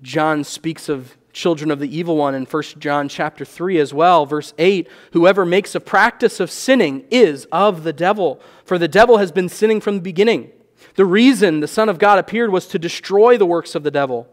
[0.00, 4.26] John speaks of children of the evil one in 1 John chapter 3 as well,
[4.26, 9.18] verse 8, whoever makes a practice of sinning is of the devil, for the devil
[9.18, 10.50] has been sinning from the beginning.
[10.94, 14.28] The reason the Son of God appeared was to destroy the works of the devil.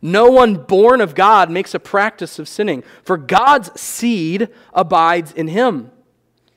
[0.00, 5.48] No one born of God makes a practice of sinning, for God's seed abides in
[5.48, 5.90] him,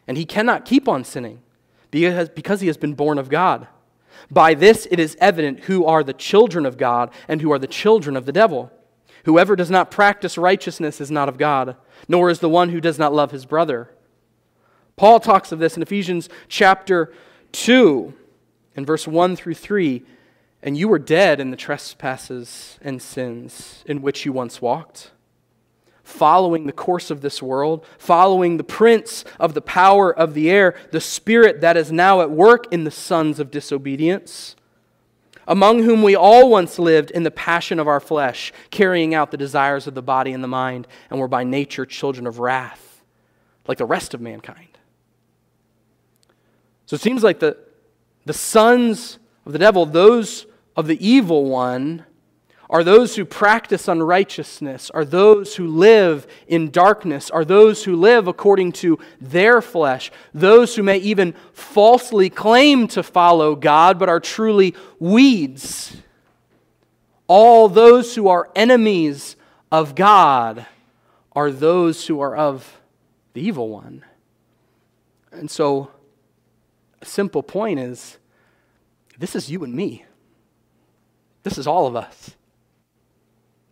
[0.07, 1.41] and he cannot keep on sinning
[1.89, 3.67] because he has been born of God.
[4.29, 7.67] By this it is evident who are the children of God and who are the
[7.67, 8.71] children of the devil.
[9.25, 11.75] Whoever does not practice righteousness is not of God,
[12.07, 13.91] nor is the one who does not love his brother.
[14.95, 17.13] Paul talks of this in Ephesians chapter
[17.53, 18.13] 2,
[18.75, 20.03] in verse 1 through 3.
[20.63, 25.11] And you were dead in the trespasses and sins in which you once walked,
[26.03, 30.75] following the course of this world, following the prince of the power of the air,
[30.91, 34.55] the spirit that is now at work in the sons of disobedience
[35.51, 39.37] among whom we all once lived in the passion of our flesh, carrying out the
[39.37, 43.03] desires of the body and the mind, and were by nature children of wrath,
[43.67, 44.77] like the rest of mankind.
[46.85, 47.57] So it seems like the,
[48.25, 50.45] the sons of the devil, those
[50.77, 52.05] of the evil one,
[52.71, 58.27] are those who practice unrighteousness, are those who live in darkness, are those who live
[58.27, 64.21] according to their flesh, those who may even falsely claim to follow God but are
[64.21, 65.97] truly weeds.
[67.27, 69.35] All those who are enemies
[69.69, 70.65] of God
[71.33, 72.79] are those who are of
[73.33, 74.05] the evil one.
[75.33, 75.91] And so,
[77.01, 78.17] a simple point is
[79.17, 80.05] this is you and me.
[81.43, 82.35] This is all of us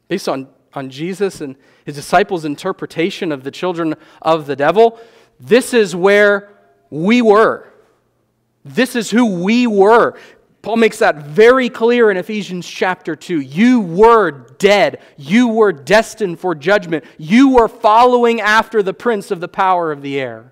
[0.10, 1.56] based on, on Jesus and
[1.86, 5.00] his disciples' interpretation of the children of the devil,
[5.40, 6.50] this is where
[6.90, 7.72] we were.
[8.66, 10.20] This is who we were.
[10.62, 13.40] Paul makes that very clear in Ephesians chapter 2.
[13.40, 15.00] You were dead.
[15.16, 17.06] You were destined for judgment.
[17.18, 20.52] You were following after the prince of the power of the air.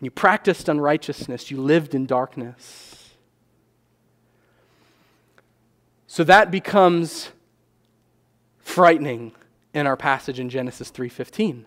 [0.00, 1.50] You practiced unrighteousness.
[1.50, 2.93] You lived in darkness.
[6.14, 7.32] So that becomes
[8.60, 9.32] frightening
[9.74, 11.66] in our passage in Genesis 3:15.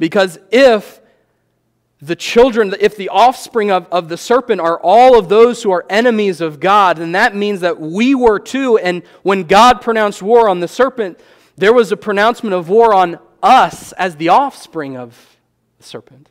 [0.00, 1.00] Because if
[2.02, 5.86] the children, if the offspring of, of the serpent are all of those who are
[5.88, 8.78] enemies of God, then that means that we were too.
[8.78, 11.20] And when God pronounced war on the serpent,
[11.56, 15.38] there was a pronouncement of war on us as the offspring of
[15.78, 16.30] the serpent.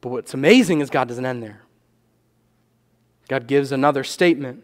[0.00, 1.60] But what's amazing is God doesn't end there.
[3.32, 4.62] God gives another statement.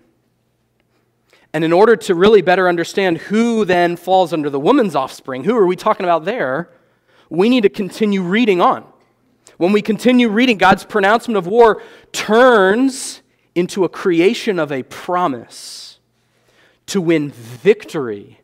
[1.55, 5.57] And in order to really better understand who then falls under the woman's offspring, who
[5.57, 6.71] are we talking about there?
[7.31, 8.85] we need to continue reading on.
[9.57, 13.23] When we continue reading, God's pronouncement of war turns
[13.55, 15.99] into a creation of a promise
[16.87, 18.41] to win victory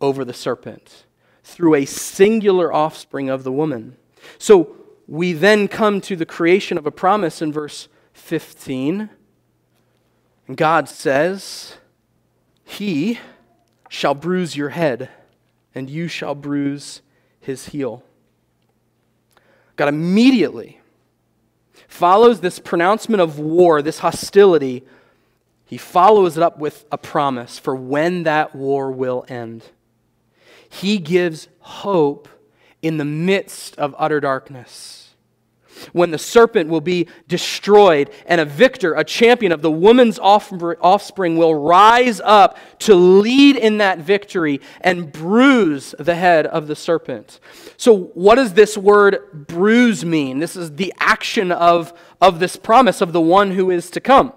[0.00, 1.06] over the serpent
[1.42, 3.96] through a singular offspring of the woman.
[4.38, 4.76] So
[5.08, 9.10] we then come to the creation of a promise in verse 15.
[10.46, 11.76] And God says,
[12.64, 13.18] He
[13.88, 15.08] shall bruise your head,
[15.74, 17.02] and you shall bruise
[17.40, 18.02] his heel.
[19.76, 20.80] God immediately
[21.88, 24.84] follows this pronouncement of war, this hostility,
[25.72, 29.64] he follows it up with a promise for when that war will end.
[30.68, 32.28] He gives hope
[32.82, 35.01] in the midst of utter darkness
[35.92, 41.36] when the serpent will be destroyed and a victor, a champion of the woman's offspring
[41.36, 47.40] will rise up to lead in that victory and bruise the head of the serpent.
[47.76, 50.38] So, what does this word bruise mean?
[50.38, 54.32] This is the action of, of this promise of the one who is to come.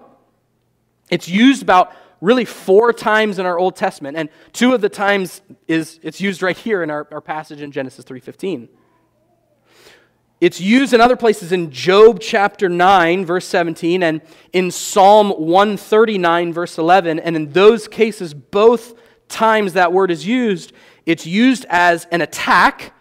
[1.10, 5.42] It's used about really four times in our Old Testament, and two of the times
[5.68, 8.68] is it's used right here in our, our passage in Genesis 3:15.
[10.38, 14.20] It's used in other places in Job chapter 9, verse 17, and
[14.52, 17.18] in Psalm 139, verse 11.
[17.20, 18.94] And in those cases, both
[19.28, 20.74] times that word is used,
[21.06, 22.92] it's used as an attack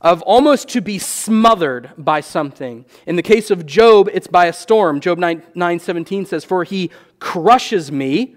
[0.00, 2.86] of almost to be smothered by something.
[3.06, 4.98] In the case of Job, it's by a storm.
[5.00, 8.34] Job 9, 9 17 says, For he crushes me,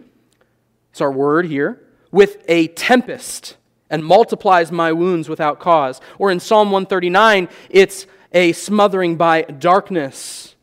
[0.92, 1.82] it's our word here,
[2.12, 3.56] with a tempest
[3.90, 6.02] and multiplies my wounds without cause.
[6.20, 10.56] Or in Psalm 139, it's a smothering by darkness.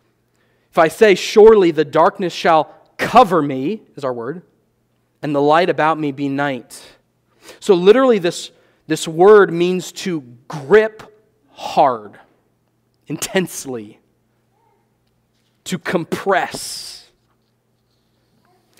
[0.71, 4.43] If I say, Surely the darkness shall cover me, is our word,
[5.23, 6.81] and the light about me be night.
[7.59, 8.53] So, literally, this,
[8.87, 11.03] this word means to grip
[11.51, 12.21] hard,
[13.07, 13.99] intensely,
[15.65, 17.11] to compress.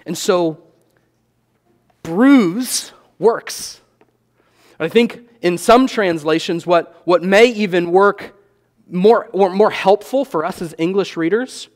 [0.05, 0.63] And so,
[2.03, 3.81] bruise works.
[4.79, 8.35] I think in some translations, what, what may even work
[8.93, 11.69] more, or more helpful for us as English readers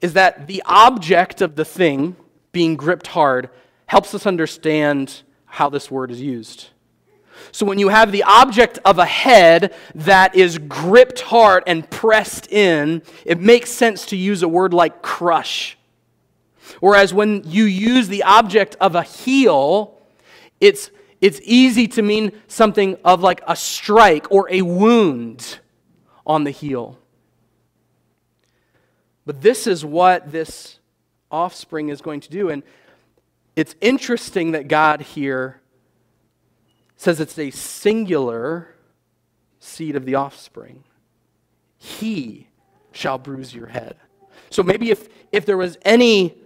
[0.00, 2.16] is that the object of the thing
[2.52, 3.48] being gripped hard
[3.86, 6.68] helps us understand how this word is used.
[7.52, 12.50] So when you have the object of a head that is gripped hard and pressed
[12.52, 15.78] in, it makes sense to use a word like crush.
[16.80, 19.98] Whereas when you use the object of a heel,
[20.60, 20.90] it's,
[21.20, 25.60] it's easy to mean something of like a strike or a wound
[26.28, 26.98] on the heel.
[29.26, 30.78] But this is what this
[31.30, 32.50] offspring is going to do.
[32.50, 32.62] And
[33.56, 35.60] it's interesting that God here
[36.96, 38.74] says it's a singular
[39.58, 40.84] seed of the offspring.
[41.76, 42.48] He
[42.92, 43.96] shall bruise your head.
[44.50, 46.36] So maybe if, if there was any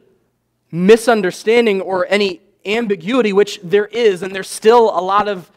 [0.71, 5.51] misunderstanding or any ambiguity, which there is, and there's still a lot of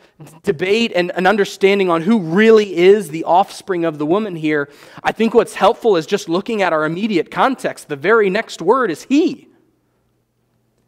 [0.43, 4.69] debate and an understanding on who really is the offspring of the woman here,
[5.03, 7.89] I think what's helpful is just looking at our immediate context.
[7.89, 9.49] The very next word is he.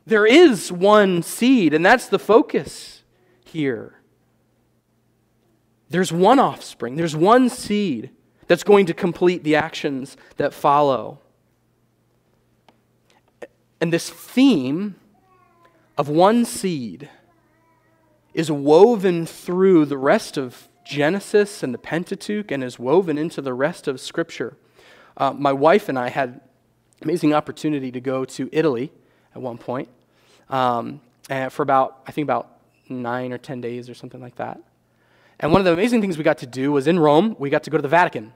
[0.06, 3.04] There is one seed, and that's the focus
[3.44, 3.96] here.
[5.90, 8.12] There's one offspring, there's one seed
[8.48, 11.20] that's going to complete the actions that follow.
[13.82, 14.96] And this theme
[15.98, 17.10] of one seed
[18.38, 23.52] is woven through the rest of Genesis and the Pentateuch and is woven into the
[23.52, 24.56] rest of Scripture.
[25.18, 26.40] Uh, my wife and I had
[27.02, 28.92] amazing opportunity to go to Italy
[29.34, 29.90] at one point
[30.52, 31.02] um,
[31.50, 34.62] for about, I think, about nine or ten days or something like that.
[35.40, 37.64] And one of the amazing things we got to do was in Rome, we got
[37.64, 38.34] to go to the Vatican,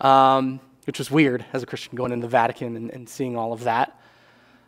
[0.00, 3.52] um, which was weird as a Christian going in the Vatican and, and seeing all
[3.52, 4.00] of that.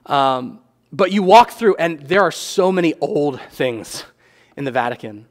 [0.07, 0.59] Um,
[0.93, 4.05] but you walk through, and there are so many old things
[4.57, 5.27] in the Vatican.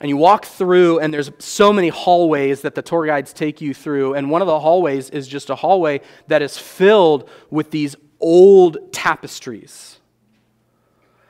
[0.00, 3.72] And you walk through, and there's so many hallways that the tour guides take you
[3.72, 4.14] through.
[4.14, 8.92] And one of the hallways is just a hallway that is filled with these old
[8.92, 10.00] tapestries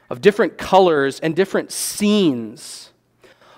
[0.09, 2.93] of different colors and different scenes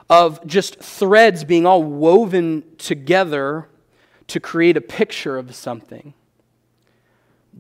[0.08, 3.68] of just threads being all woven together
[4.28, 6.14] to create a picture of something.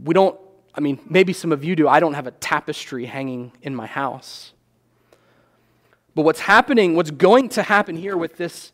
[0.02, 0.38] We don't,
[0.74, 1.86] I mean, maybe some of you do.
[1.88, 4.53] I don't have a tapestry hanging in my house.
[6.14, 8.72] But what's happening, what's going to happen here with this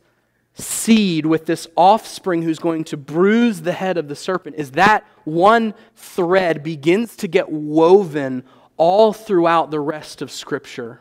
[0.54, 5.06] seed, with this offspring who's going to bruise the head of the serpent, is that
[5.24, 8.44] one thread begins to get woven
[8.76, 11.00] all throughout the rest of Scripture.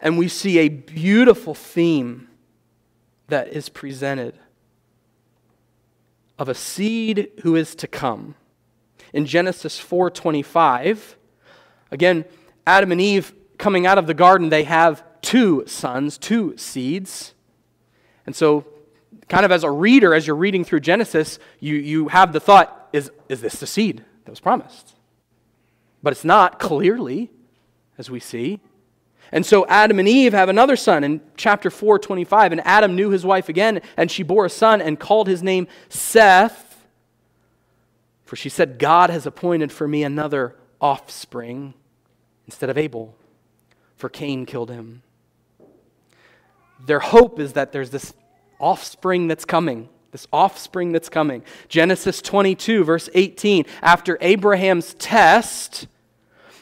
[0.00, 2.28] And we see a beautiful theme
[3.28, 4.38] that is presented
[6.38, 8.34] of a seed who is to come.
[9.12, 11.16] In Genesis 4:25,
[11.90, 12.24] again,
[12.66, 17.34] Adam and Eve coming out of the garden, they have two sons, two seeds.
[18.26, 18.66] And so,
[19.28, 22.88] kind of as a reader, as you're reading through Genesis, you, you have the thought
[22.92, 24.94] is, is this the seed that was promised?
[26.02, 27.30] But it's not, clearly,
[27.96, 28.60] as we see.
[29.32, 32.52] And so Adam and Eve have another son in chapter 4, 25.
[32.52, 35.66] And Adam knew his wife again, and she bore a son and called his name
[35.88, 36.86] Seth.
[38.24, 41.74] For she said, God has appointed for me another offspring
[42.46, 43.14] instead of Abel,
[43.96, 45.02] for Cain killed him
[46.86, 48.14] their hope is that there's this
[48.60, 49.88] offspring that's coming.
[50.10, 51.42] This offspring that's coming.
[51.68, 53.66] Genesis 22, verse 18.
[53.82, 55.86] After Abraham's test,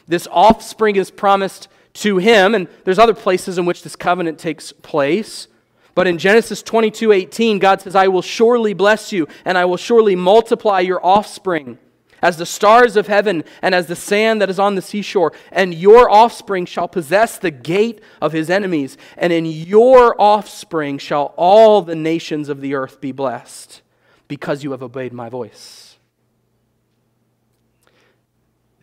[0.07, 4.71] this offspring is promised to him, and there's other places in which this covenant takes
[4.71, 5.47] place.
[5.95, 9.77] But in Genesis 22, 18, God says, I will surely bless you, and I will
[9.77, 11.79] surely multiply your offspring
[12.21, 15.33] as the stars of heaven and as the sand that is on the seashore.
[15.51, 21.33] And your offspring shall possess the gate of his enemies, and in your offspring shall
[21.37, 23.81] all the nations of the earth be blessed,
[24.27, 25.97] because you have obeyed my voice.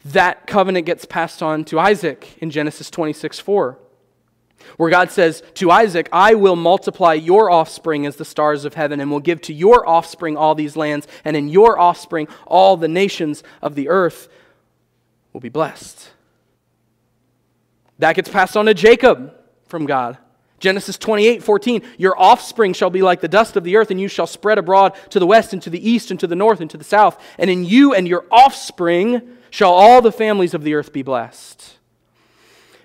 [0.05, 3.79] That covenant gets passed on to Isaac in Genesis 26 4
[4.77, 9.01] where God says to Isaac, I will multiply your offspring as the stars of heaven,
[9.01, 12.89] and will give to your offspring all these lands, and in your offspring all the
[12.89, 14.29] nations of the earth
[15.33, 16.11] will be blessed.
[17.99, 19.35] That gets passed on to Jacob
[19.67, 20.19] from God.
[20.61, 24.09] Genesis 28 14, your offspring shall be like the dust of the earth, and you
[24.09, 26.71] shall spread abroad to the west, and to the east, and to the north, and
[26.71, 27.21] to the south.
[27.39, 31.79] And in you and your offspring shall all the families of the earth be blessed.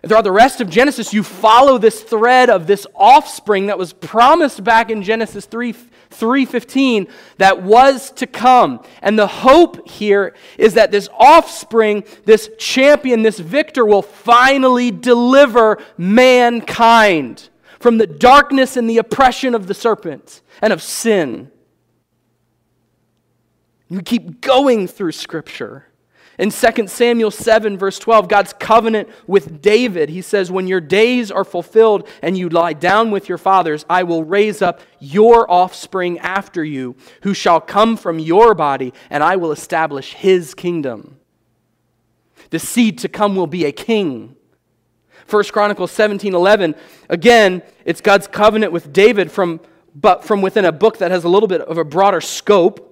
[0.02, 3.92] And throughout the rest of Genesis, you follow this thread of this offspring that was
[3.92, 5.74] promised back in Genesis 3
[6.12, 8.82] 3:15 that was to come.
[9.02, 15.78] And the hope here is that this offspring, this champion, this victor will finally deliver
[15.98, 21.52] mankind from the darkness and the oppression of the serpent and of sin.
[23.88, 25.89] You keep going through scripture.
[26.40, 31.30] In 2 Samuel 7, verse 12, God's covenant with David, he says, When your days
[31.32, 36.18] are fulfilled and you lie down with your fathers, I will raise up your offspring
[36.20, 41.20] after you, who shall come from your body, and I will establish his kingdom.
[42.52, 44.38] The seed to come will be a king.
[45.30, 46.74] 1 Chronicles 17 11,
[47.10, 49.60] again, it's God's covenant with David from,
[49.94, 52.89] but from within a book that has a little bit of a broader scope.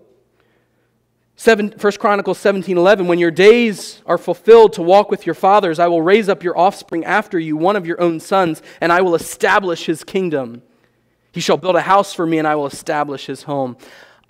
[1.41, 5.87] 1 Chronicles 17 11, when your days are fulfilled to walk with your fathers, I
[5.87, 9.13] will raise up your offspring after you, one of your own sons, and I will
[9.13, 10.63] establish his kingdom.
[11.31, 13.77] He shall build a house for me, and I will establish his home.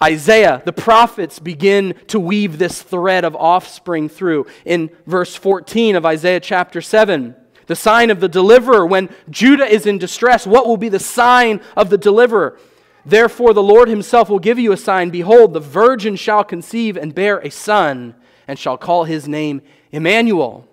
[0.04, 4.46] Isaiah, the prophets begin to weave this thread of offspring through.
[4.66, 7.36] In verse 14 of Isaiah chapter 7,
[7.68, 11.62] the sign of the deliverer, when Judah is in distress, what will be the sign
[11.78, 12.60] of the deliverer?
[13.08, 15.12] Therefore, the Lord himself will give you a sign.
[15.12, 18.16] Behold, the virgin shall conceive and bear a son,
[18.50, 19.62] and shall call his name
[19.94, 20.68] Emmanuel.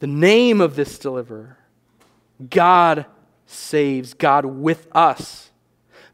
[0.00, 1.58] The name of this deliverer
[2.48, 3.04] God
[3.44, 5.50] saves, God with us.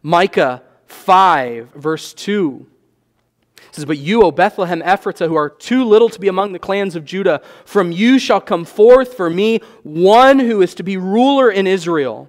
[0.02, 2.66] Micah 5, verse 2
[3.70, 6.96] says, But you, O Bethlehem Ephratah, who are too little to be among the clans
[6.96, 11.48] of Judah, from you shall come forth for me one who is to be ruler
[11.48, 12.28] in Israel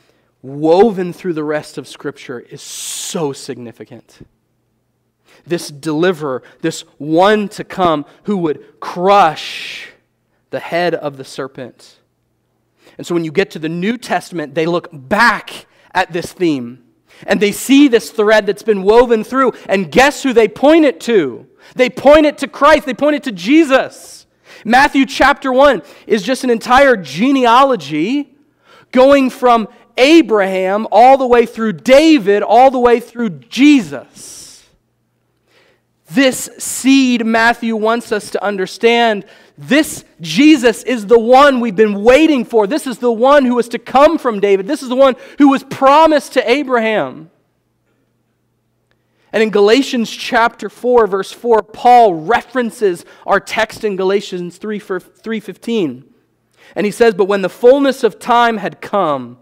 [0.41, 4.25] woven through the rest of Scripture is so significant.
[5.45, 9.89] This deliverer, this one to come who would crush
[10.49, 11.99] the head of the serpent.
[12.97, 16.83] And so when you get to the New Testament, they look back at this theme
[17.27, 19.53] and they see this thread that's been woven through.
[19.67, 21.47] And guess who they point it to?
[21.75, 24.25] They point it to Christ, they point it to Jesus.
[24.65, 28.35] Matthew chapter 1 is just an entire genealogy
[28.91, 29.67] going from
[29.97, 34.41] Abraham all the way through David, all the way through Jesus.
[36.11, 39.25] This seed, Matthew wants us to understand.
[39.57, 42.67] This Jesus is the one we've been waiting for.
[42.67, 44.67] This is the one who was to come from David.
[44.67, 47.31] This is the one who was promised to Abraham.
[49.31, 56.03] And in Galatians chapter 4 verse 4 Paul references our text in Galatians 3 3:15.
[56.75, 59.37] And he says, "But when the fullness of time had come,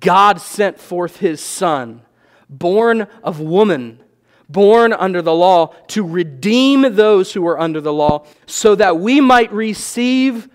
[0.00, 2.02] God sent forth his son,
[2.48, 4.00] born of woman,
[4.48, 9.20] born under the law, to redeem those who were under the law, so that we
[9.20, 10.48] might receive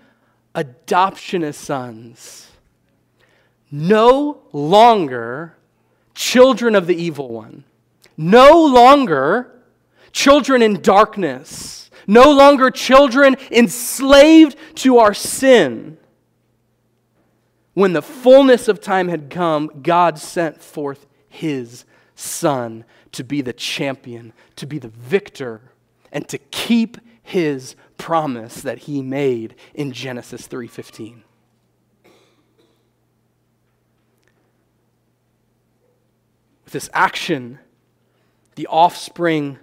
[0.54, 2.50] adoption as sons.
[3.70, 5.56] No longer
[6.14, 7.64] children of the evil one,
[8.16, 9.50] no longer
[10.12, 15.98] children in darkness, no longer children enslaved to our sin
[17.74, 23.52] when the fullness of time had come, God sent forth his son to be the
[23.52, 25.60] champion, to be the victor,
[26.12, 31.24] and to keep his promise that he made in Genesis 3:15.
[36.64, 37.58] With this action,
[38.54, 39.58] the offspring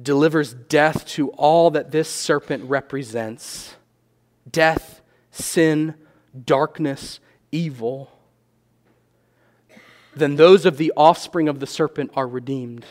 [0.00, 3.74] delivers death to all that this serpent represents.
[4.50, 5.94] Death, sin,
[6.44, 7.20] darkness,
[7.52, 8.10] evil,
[10.14, 12.84] then those of the offspring of the serpent are redeemed.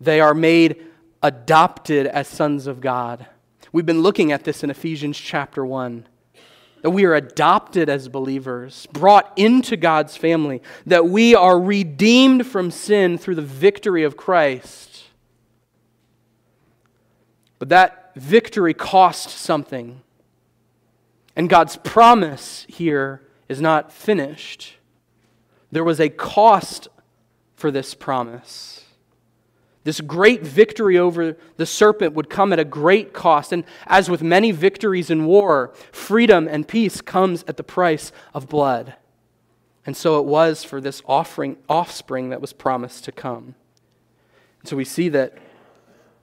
[0.00, 0.84] They are made
[1.22, 3.26] adopted as sons of God.
[3.72, 6.06] We've been looking at this in Ephesians chapter 1.
[6.82, 12.72] That we are adopted as believers, brought into God's family, that we are redeemed from
[12.72, 15.04] sin through the victory of Christ.
[17.60, 20.02] But that victory cost something.
[21.34, 24.74] And God's promise here is not finished.
[25.70, 26.88] There was a cost
[27.56, 28.84] for this promise.
[29.84, 33.52] This great victory over the serpent would come at a great cost.
[33.52, 38.48] And as with many victories in war, freedom and peace comes at the price of
[38.48, 38.94] blood.
[39.84, 43.56] And so it was for this offering, offspring that was promised to come.
[44.60, 45.38] And so we see that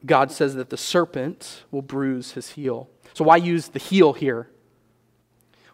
[0.05, 2.89] God says that the serpent will bruise his heel.
[3.14, 4.49] So why use the heel here?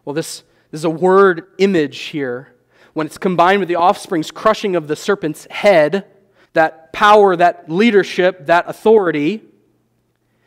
[0.06, 2.54] Well, this, this is a word image here.
[2.94, 6.06] When it's combined with the offspring's crushing of the serpent's head,
[6.54, 9.42] that power, that leadership, that authority,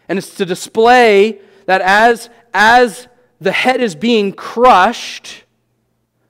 [0.08, 3.08] and it's to display that as, as
[3.40, 5.44] the head is being crushed,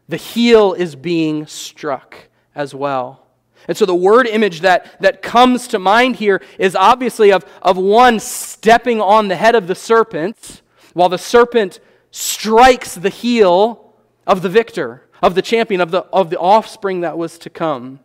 [0.09, 2.17] the heel is being struck
[2.55, 3.27] as well.
[3.69, 7.77] And so the word image that, that comes to mind here is obviously of, of
[7.77, 10.63] one stepping on the head of the serpent,
[10.95, 11.79] while the serpent
[12.11, 13.95] strikes the heel
[14.27, 18.01] of the victor, of the champion, of the, of the offspring that was to come.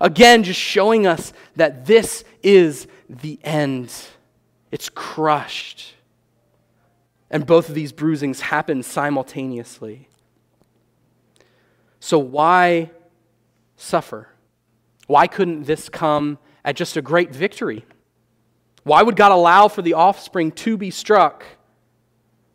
[0.00, 3.92] Again, just showing us that this is the end.
[4.70, 5.94] It's crushed.
[7.30, 10.08] And both of these bruisings happen simultaneously.
[11.98, 12.90] So, why
[13.76, 14.28] suffer?
[15.06, 17.84] Why couldn't this come at just a great victory?
[18.82, 21.44] Why would God allow for the offspring to be struck?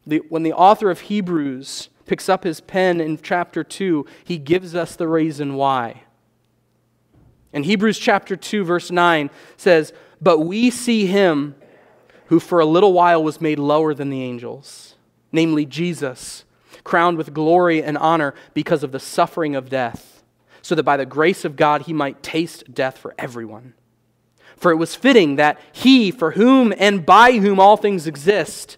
[0.05, 4.75] The, when the author of Hebrews picks up his pen in chapter 2, he gives
[4.75, 6.03] us the reason why.
[7.53, 11.55] In Hebrews chapter 2, verse 9 says, But we see him
[12.27, 14.95] who for a little while was made lower than the angels,
[15.31, 16.45] namely Jesus,
[16.83, 20.23] crowned with glory and honor because of the suffering of death,
[20.61, 23.73] so that by the grace of God he might taste death for everyone.
[24.55, 28.77] For it was fitting that he, for whom and by whom all things exist,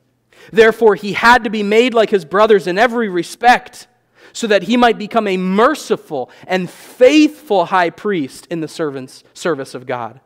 [0.51, 3.87] Therefore, he had to be made like his brothers in every respect,
[4.33, 9.73] so that he might become a merciful and faithful high priest in the servant's service
[9.75, 10.21] of God,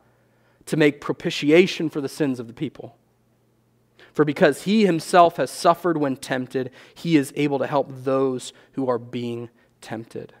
[0.66, 2.96] to make propitiation for the sins of the people.
[4.12, 8.88] For because he himself has suffered when tempted, he is able to help those who
[8.88, 9.50] are being
[9.80, 10.32] tempted.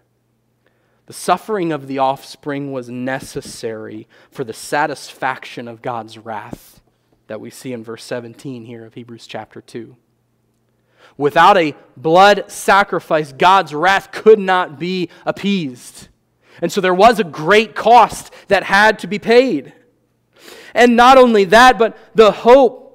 [1.06, 6.80] The suffering of the offspring was necessary for the satisfaction of God's wrath
[7.26, 9.96] that we see in verse 17 here of Hebrews chapter 2.
[11.16, 16.08] Without a blood sacrifice, God's wrath could not be appeased.
[16.60, 19.72] And so there was a great cost that had to be paid.
[20.74, 22.86] And not only that, but the hope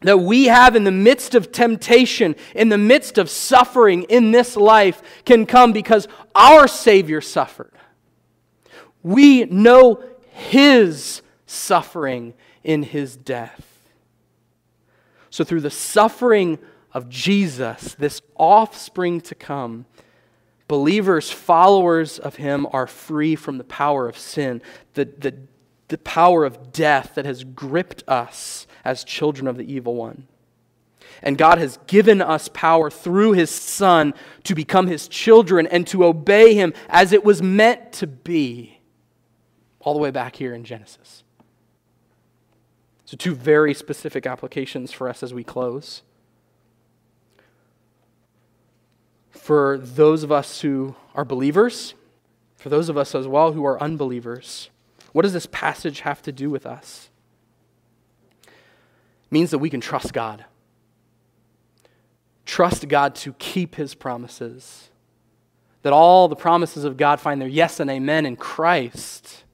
[0.00, 4.56] that we have in the midst of temptation, in the midst of suffering in this
[4.56, 7.72] life, can come because our Savior suffered.
[9.02, 12.34] We know His suffering
[12.64, 13.92] in His death.
[15.30, 16.58] So, through the suffering
[16.92, 19.84] of Jesus, this offspring to come,
[20.68, 24.62] believers, followers of Him, are free from the power of sin,
[24.94, 25.34] the, the,
[25.88, 30.28] the power of death that has gripped us as children of the evil one.
[31.20, 36.04] And God has given us power through His Son to become His children and to
[36.04, 38.78] obey Him as it was meant to be,
[39.80, 41.23] all the way back here in Genesis.
[43.04, 46.02] So, two very specific applications for us as we close.
[49.30, 51.94] For those of us who are believers,
[52.56, 54.70] for those of us as well who are unbelievers,
[55.12, 57.10] what does this passage have to do with us?
[59.34, 60.44] means that we can trust God.
[62.46, 64.88] Trust God to keep his promises.
[65.82, 69.44] That all the promises of God find their yes and amen in Christ.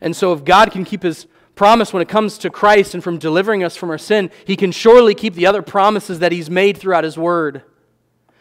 [0.00, 1.26] And so, if God can keep his
[1.58, 4.70] promise when it comes to Christ and from delivering us from our sin, he can
[4.70, 7.64] surely keep the other promises that he's made throughout his word.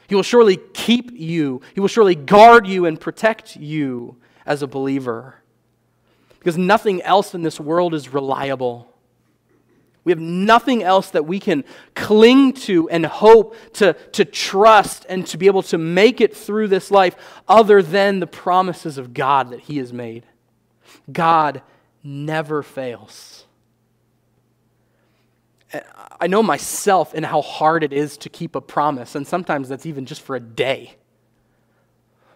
[0.07, 4.67] He will surely keep you, he will surely guard you and protect you as a
[4.67, 5.41] believer.
[6.37, 8.93] Because nothing else in this world is reliable.
[10.03, 11.65] We have nothing else that we can
[11.95, 16.67] cling to and hope to, to trust and to be able to make it through
[16.67, 17.15] this life
[17.47, 20.23] other than the promises of God that He has made.
[21.11, 21.63] God
[22.07, 23.45] never fails.
[26.19, 29.85] I know myself and how hard it is to keep a promise, and sometimes that's
[29.85, 30.95] even just for a day.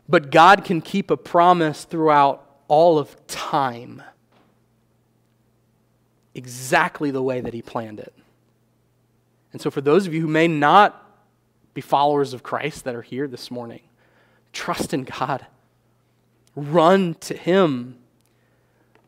[0.09, 4.03] But God can keep a promise throughout all of time
[6.35, 8.13] exactly the way that he planned it.
[9.53, 10.97] And so, for those of you who may not
[11.73, 13.81] be followers of Christ that are here this morning,
[14.51, 15.45] trust in God.
[16.55, 18.00] Run to Him.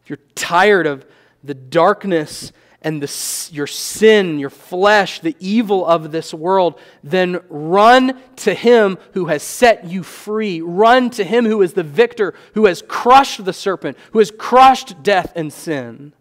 [0.04, 1.06] If you're tired of
[1.43, 2.51] the darkness
[2.82, 8.97] and the, your sin, your flesh, the evil of this world, then run to Him
[9.14, 10.62] who has set you free.
[10.62, 15.01] Run to Him who is the victor, who has crushed the serpent, who has crushed
[15.01, 16.14] death and sin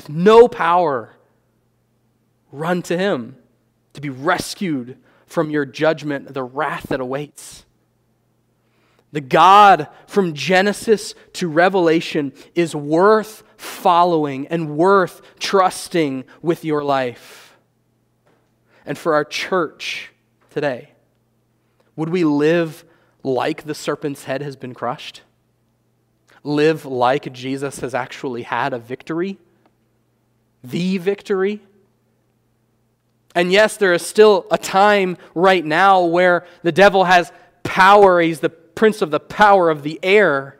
[0.00, 1.14] with no power,
[2.50, 3.36] run to him
[3.92, 7.66] to be rescued from your judgment, the wrath that awaits.
[9.12, 17.56] The God from Genesis to Revelation is worth following and worth trusting with your life.
[18.86, 20.10] And for our church
[20.50, 20.92] today,
[21.96, 22.84] would we live
[23.22, 25.22] like the serpent's head has been crushed?
[26.42, 29.38] Live like Jesus has actually had a victory?
[30.62, 31.60] the victory.
[33.34, 37.32] And yes, there is still a time right now where the devil has
[37.62, 38.20] power.
[38.20, 40.58] He's the prince of the power of the air,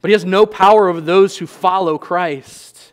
[0.00, 2.92] but he has no power over those who follow Christ.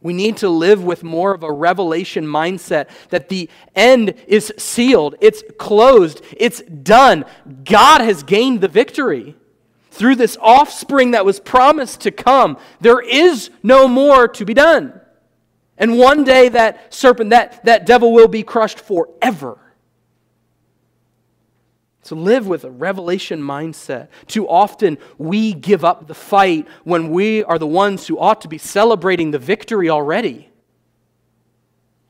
[0.00, 5.16] We need to live with more of a revelation mindset that the end is sealed,
[5.20, 7.24] it's closed, it's done.
[7.64, 9.34] God has gained the victory
[9.90, 15.00] through this offspring that was promised to come, there is no more to be done.
[15.78, 19.58] And one day that serpent, that, that devil will be crushed forever.
[22.04, 24.08] So live with a revelation mindset.
[24.26, 28.48] Too often we give up the fight when we are the ones who ought to
[28.48, 30.50] be celebrating the victory already.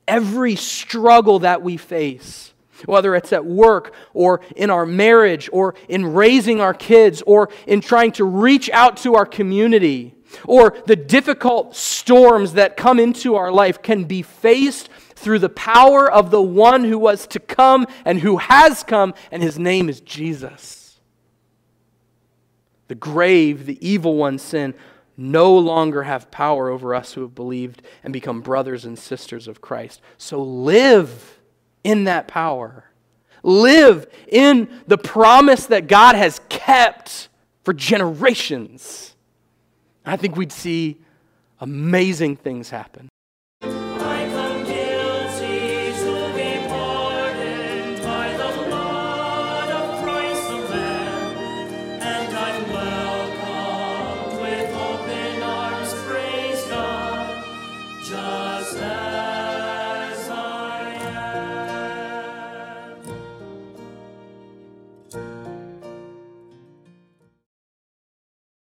[0.08, 2.50] Every struggle that we face
[2.86, 7.80] whether it's at work or in our marriage or in raising our kids or in
[7.80, 10.12] trying to reach out to our community
[10.46, 16.10] or the difficult storms that come into our life can be faced through the power
[16.10, 20.00] of the one who was to come and who has come, and his name is
[20.00, 21.00] Jesus.
[22.88, 24.74] The grave, the evil one, sin,
[25.16, 29.60] no longer have power over us who have believed and become brothers and sisters of
[29.60, 30.00] Christ.
[30.18, 31.38] So live
[31.84, 32.90] in that power.
[33.42, 37.28] Live in the promise that God has kept
[37.62, 39.14] for generations.
[40.04, 40.98] I think we'd see
[41.60, 43.08] amazing things happen.